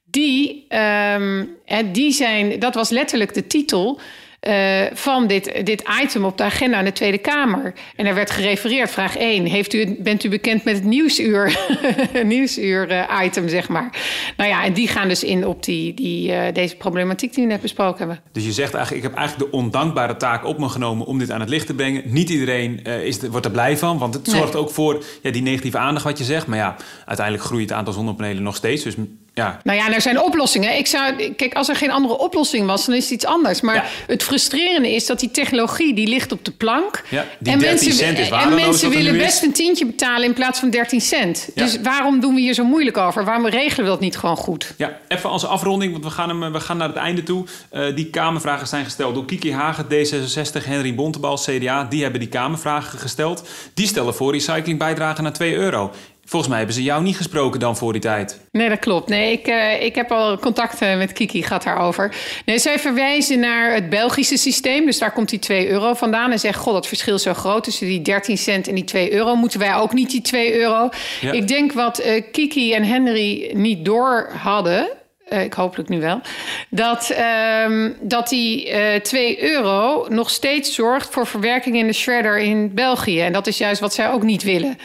[0.05, 1.45] Die, ehm,
[1.91, 3.99] die zijn, dat was letterlijk de titel.
[4.39, 7.73] Eh, van dit, dit item op de agenda in de Tweede Kamer.
[7.95, 9.45] En er werd gerefereerd, vraag 1.
[9.45, 11.59] Heeft u, bent u bekend met het nieuwsuur,
[12.23, 13.89] nieuwsuur eh, item, zeg maar?
[14.37, 17.51] Nou ja, en die gaan dus in op die, die, eh, deze problematiek die we
[17.51, 18.19] net besproken hebben.
[18.31, 21.31] Dus je zegt eigenlijk, ik heb eigenlijk de ondankbare taak op me genomen om dit
[21.31, 22.03] aan het licht te brengen.
[22.05, 24.35] Niet iedereen is wordt er blij van, want het Nee.
[24.35, 26.47] zorgt ook voor ja, die negatieve aandacht wat je zegt.
[26.47, 26.75] Maar ja,
[27.05, 28.83] uiteindelijk groeit het aantal zonnepanelen nog steeds.
[28.83, 28.95] Dus
[29.39, 30.77] ja, Nou ja, en er zijn oplossingen.
[30.77, 33.61] Ik zou, kijk, als er geen andere oplossing was, dan is het iets anders.
[33.61, 33.83] Maar Ja.
[34.07, 37.03] het frustrerende is dat die technologie die ligt op de plank.
[37.09, 40.69] Ja, die 13 cent is en mensen willen best een tientje betalen in plaats van
[40.69, 41.49] 13 cent.
[41.55, 41.63] Ja.
[41.63, 43.25] Dus waarom doen we hier zo moeilijk over?
[43.25, 44.73] Waarom regelen we dat niet gewoon goed?
[44.77, 47.45] Ja, even als afronding, want we gaan, hem, we gaan naar het einde toe.
[47.69, 51.83] Eh, die Kamervragen zijn gesteld door Kiki Hagen, D66, Henry Bontebal, CDA.
[51.83, 53.47] Die hebben die Kamervragen gesteld.
[53.73, 55.91] Die stellen voor recyclingbijdrage naar 2 euro.
[56.29, 58.39] Volgens mij hebben ze jou niet gesproken dan voor die tijd.
[58.51, 59.09] Nee, dat klopt.
[59.09, 62.15] Nee, ik, eh, ik heb al contacten met Kiki gehad daarover.
[62.45, 64.85] Nee, zij verwijzen naar het Belgische systeem.
[64.85, 66.31] Dus daar komt die 2 euro vandaan.
[66.31, 69.13] En zegt, god, dat verschil is zo groot tussen die 13 cent en die 2
[69.13, 69.35] euro.
[69.35, 70.89] Moeten wij ook niet die 2 euro?
[71.21, 71.31] Ja.
[71.31, 74.87] Ik denk wat eh, Kiki en Henry niet door hadden...
[75.27, 76.21] eh, ik hopelijk nu wel,
[76.69, 82.39] dat, ehm, dat die eh 2 euro nog steeds zorgt voor verwerking in de shredder
[82.39, 83.19] in België.
[83.21, 84.77] En dat is juist wat zij ook niet willen.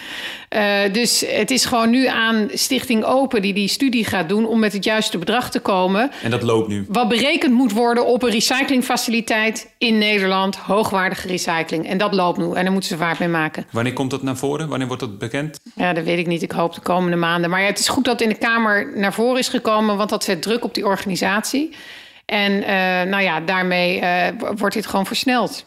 [0.54, 4.58] Uh, dus het is gewoon nu aan Stichting Open die die studie gaat doen om
[4.58, 6.10] met het juiste bedrag te komen.
[6.22, 6.84] En dat loopt nu.
[6.88, 11.88] Wat berekend moet worden op een recyclingfaciliteit in Nederland, hoogwaardige recycling.
[11.88, 13.66] En dat loopt nu en daar moeten ze vaart mee maken.
[13.70, 14.68] Wanneer komt dat naar voren?
[14.68, 15.60] Wanneer wordt dat bekend?
[15.74, 16.42] Ja, dat weet ik niet.
[16.42, 17.50] Ik hoop de komende maanden.
[17.50, 20.10] Maar ja, het is goed dat het in de Kamer naar voren is gekomen, want
[20.10, 21.74] dat zet druk op die organisatie.
[22.24, 22.66] En uh,
[23.10, 24.26] nou ja, daarmee uh,
[24.56, 25.66] wordt dit gewoon versneld.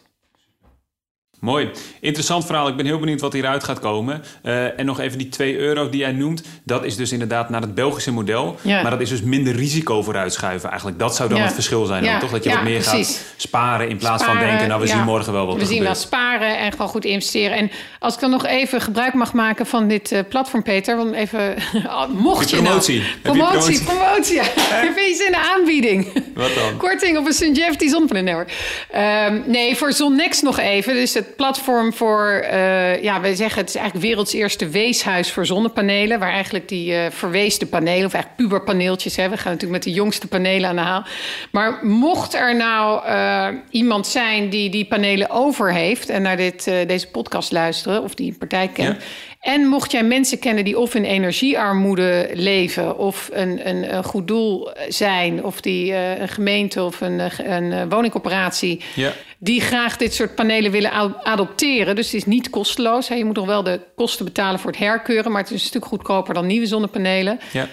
[1.40, 1.70] Mooi.
[2.02, 2.68] Interessant verhaal.
[2.68, 4.24] Ik ben heel benieuwd wat hieruit gaat komen.
[4.44, 6.44] Uh, en nog even die 2 euro die jij noemt.
[6.64, 8.56] Dat is dus inderdaad naar het Belgische model.
[8.62, 8.82] Ja.
[8.82, 11.00] Maar dat is dus minder risico vooruitschuiven eigenlijk.
[11.00, 11.44] Dat zou dan ja.
[11.44, 12.04] het verschil zijn.
[12.04, 12.20] Ja.
[12.20, 12.32] Toch?
[12.32, 13.18] Dat je wat meer precies.
[13.18, 14.68] gaat sparen in plaats sparen, van denken...
[14.68, 17.58] nou, we zien morgen wel wat we zien wel sparen en gewoon goed investeren.
[17.58, 20.98] En als ik dan nog even gebruik mag maken van dit uh, platform, Peter.
[20.98, 21.56] Want even,
[22.14, 23.00] mocht je promotie.
[23.00, 24.36] Nou, promotie, promotie.
[24.36, 24.44] Ja.
[24.86, 26.24] Heb je in de aanbieding?
[26.36, 26.78] Wat dan?
[26.78, 27.50] Korting op een St.
[27.54, 27.96] Jeff die.
[27.96, 30.94] Um, nee, voor ZonNext nog even.
[30.94, 35.46] Dus het platform voor, uh, ja, wij zeggen het is eigenlijk werelds eerste weeshuis voor
[35.46, 36.20] zonnepanelen.
[36.20, 40.00] Waar eigenlijk die uh, verweesde panelen, of eigenlijk puberpaneeltjes, hè, we gaan natuurlijk met de
[40.00, 41.04] jongste panelen aan de haal.
[41.52, 46.64] Maar mocht er nou uh, iemand zijn die die panelen over heeft en naar dit,
[46.64, 49.04] deze podcast luisteren, of die een partij kent.
[49.40, 54.28] En mocht jij mensen kennen die of in energiearmoede leven, of een, een, een goed
[54.28, 57.22] doel zijn, of die uh, een gemeente of een,
[57.52, 59.12] een woningcorporatie, ja.
[59.38, 60.92] die graag dit soort panelen willen
[61.24, 61.96] adopteren.
[61.96, 63.08] Dus het is niet kosteloos.
[63.08, 63.16] Hè.
[63.16, 65.86] Je moet nog wel de kosten betalen voor het herkeuren, maar het is een stuk
[65.86, 67.40] goedkoper dan nieuwe zonnepanelen.
[67.52, 67.68] Ja.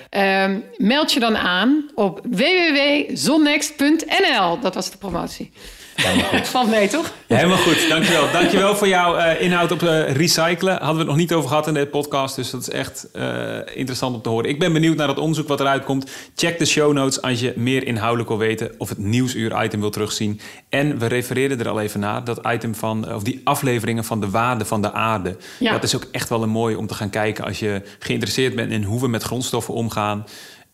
[0.44, 4.60] Um, meld je dan aan op www.zonnext.nl.
[4.60, 5.52] Dat was de promotie.
[6.45, 7.12] Valt mee, toch?
[7.26, 8.30] Ja, helemaal goed, dankjewel.
[8.32, 10.72] Dankjewel voor jouw uh, inhoud op uh, recyclen.
[10.72, 13.57] Hadden we het nog niet over gehad in de podcast, dus dat is echt uh,
[13.74, 14.49] interessant om te horen.
[14.49, 16.11] Ik ben benieuwd naar het onderzoek wat eruit komt.
[16.34, 20.40] Check de show notes als je meer inhoudelijk wil weten of het nieuwsuur-item wil terugzien.
[20.68, 24.30] En we refereerden er al even naar, dat item van, of die afleveringen van de
[24.30, 25.36] waarde van de aarde.
[25.59, 25.72] Ja.
[25.72, 28.72] Dat is ook echt wel een mooi om te gaan kijken als je geïnteresseerd bent
[28.72, 30.24] in hoe we met grondstoffen omgaan.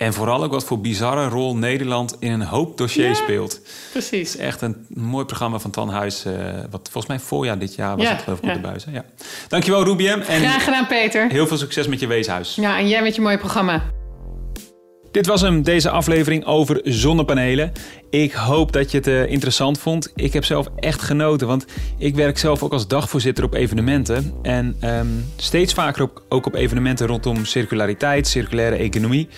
[0.01, 3.61] En vooral ook wat voor bizarre rol Nederland in een hoop dossiers ja, speelt.
[3.91, 4.33] Precies.
[4.33, 6.27] Het is echt een mooi programma van Tan Huis.
[6.27, 6.33] Uh,
[6.71, 8.51] wat volgens mij voorjaar dit jaar was ja, het geloof ik ja.
[8.51, 8.85] op de buis.
[8.93, 9.05] Ja.
[9.49, 10.21] Dankjewel Rubiem.
[10.21, 11.29] En Graag gedaan Peter.
[11.29, 12.55] Heel veel succes met je weeshuis.
[12.55, 13.83] Ja, en jij met je mooie programma.
[15.11, 17.73] Dit was hem, deze aflevering over zonnepanelen.
[18.11, 20.13] Ik hoop dat je het uh, interessant vond.
[20.15, 21.65] Ik heb zelf echt genoten, want
[21.99, 24.35] ik werk zelf ook als dagvoorzitter op evenementen.
[24.43, 29.29] En um, steeds vaker op, ook op evenementen rondom circulariteit, circulaire economie.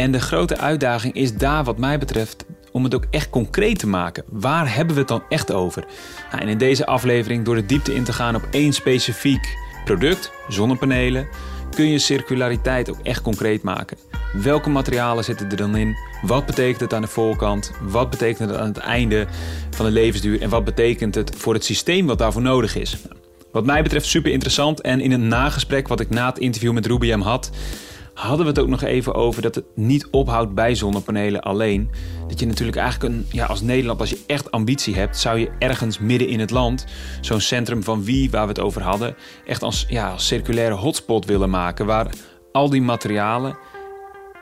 [0.00, 3.86] En de grote uitdaging is daar, wat mij betreft, om het ook echt concreet te
[3.86, 4.24] maken.
[4.28, 5.84] Waar hebben we het dan echt over?
[6.30, 10.32] Nou, en in deze aflevering, door de diepte in te gaan op één specifiek product,
[10.48, 11.28] zonnepanelen,
[11.70, 13.96] kun je circulariteit ook echt concreet maken.
[14.32, 15.96] Welke materialen zitten er dan in?
[16.22, 17.72] Wat betekent het aan de voorkant?
[17.80, 19.26] Wat betekent het aan het einde
[19.70, 20.42] van de levensduur?
[20.42, 22.96] En wat betekent het voor het systeem wat daarvoor nodig is?
[23.52, 24.80] Wat mij betreft super interessant.
[24.80, 27.50] En in een nagesprek wat ik na het interview met Rubiam had,
[28.20, 31.90] hadden we het ook nog even over dat het niet ophoudt bij zonnepanelen alleen.
[32.28, 35.50] Dat je natuurlijk eigenlijk een, ja, als Nederland, als je echt ambitie hebt, zou je
[35.58, 36.86] ergens midden in het land,
[37.20, 39.14] zo'n centrum van wie, waar we het over hadden,
[39.46, 41.86] echt als, ja, als circulaire hotspot willen maken.
[41.86, 42.10] Waar
[42.52, 43.58] al die materialen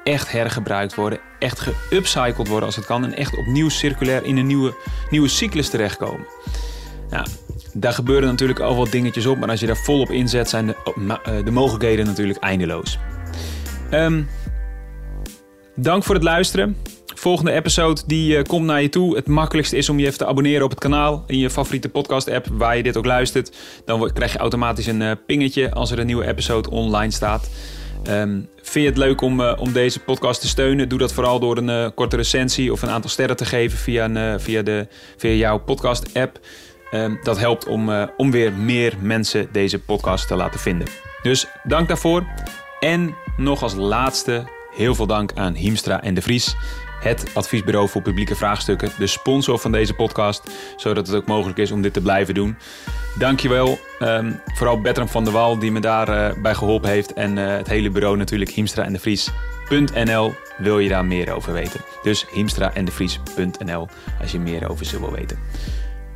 [0.04, 4.46] echt hergebruikt worden, echt geupcycled worden als het kan en echt opnieuw circulair in een
[4.46, 4.74] nieuwe,
[5.10, 6.26] nieuwe cyclus terechtkomen.
[7.10, 7.26] Nou,
[7.72, 10.76] daar gebeuren natuurlijk al wat dingetjes op, maar als je daar volop inzet, zijn de,
[11.22, 12.98] eh, de mogelijkheden natuurlijk eindeloos.
[13.90, 14.28] Um,
[15.74, 16.76] dank voor het luisteren.
[17.14, 19.16] Volgende episode die uh, komt naar je toe.
[19.16, 22.30] Het makkelijkste is om je even te abonneren op het kanaal in je favoriete podcast
[22.30, 23.56] app waar je dit ook luistert.
[23.84, 27.50] Dan krijg je automatisch een uh, pingetje als er een nieuwe episode online staat.
[28.08, 30.88] Um, vind je het leuk om, uh, om deze podcast te steunen?
[30.88, 34.40] Doe dat vooral door een korte recensie of een aantal sterren te geven via, een,
[34.40, 34.86] via, de,
[35.16, 36.40] via jouw podcast app.
[36.94, 40.88] Um, dat helpt om, om weer meer mensen deze podcast te laten vinden.
[41.22, 42.26] Dus dank daarvoor.
[42.80, 46.56] En nog als laatste heel veel dank aan Hiemstra en de Vries,
[47.00, 51.70] het adviesbureau voor publieke vraagstukken, de sponsor van deze podcast, zodat het ook mogelijk is
[51.70, 52.56] om dit te blijven doen.
[53.18, 53.78] Dankjewel.
[54.00, 57.56] Um, vooral Bertram van der Wal die me daarbij uh, bij geholpen heeft en uh,
[57.56, 61.80] het hele bureau natuurlijk Hiemstra en de Vries.nl wil je daar meer over weten.
[62.02, 63.88] Dus Hiemstra en de Vries.nl
[64.20, 65.38] als je meer over ze wil weten.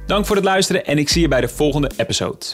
[0.07, 2.47] Dank voor het luisteren en ik zie je bij de volgende episode.